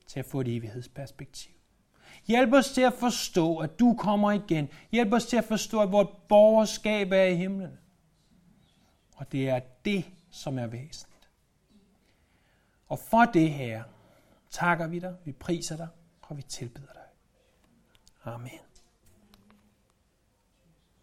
til 0.08 0.20
at 0.20 0.26
få 0.26 0.42
et 0.42 0.48
evighedsperspektiv. 0.48 1.54
Hjælp 2.28 2.54
os 2.54 2.72
til 2.72 2.82
at 2.82 2.94
forstå, 2.94 3.58
at 3.58 3.80
du 3.80 3.96
kommer 4.00 4.32
igen. 4.32 4.70
Hjælp 4.92 5.14
os 5.14 5.26
til 5.26 5.38
at 5.38 5.44
forstå, 5.44 5.82
at 5.82 5.92
vores 5.92 6.10
borgerskab 6.30 7.12
er 7.12 7.24
i 7.24 7.36
himlen. 7.36 7.80
Og 9.16 9.32
det 9.32 9.50
er 9.50 9.60
det, 9.86 10.06
som 10.30 10.60
er 10.60 10.68
væsentligt. 10.68 11.30
Og 12.88 13.00
for 13.00 13.26
det 13.26 13.50
her 13.52 13.84
takker 14.50 14.88
vi 14.88 15.00
dig, 15.00 15.16
vi 15.26 15.32
priser 15.32 15.78
dig, 15.78 15.88
og 16.28 16.38
vi 16.38 16.42
tilbeder 16.42 16.94
dig. 16.94 17.08
Amen. 18.24 18.60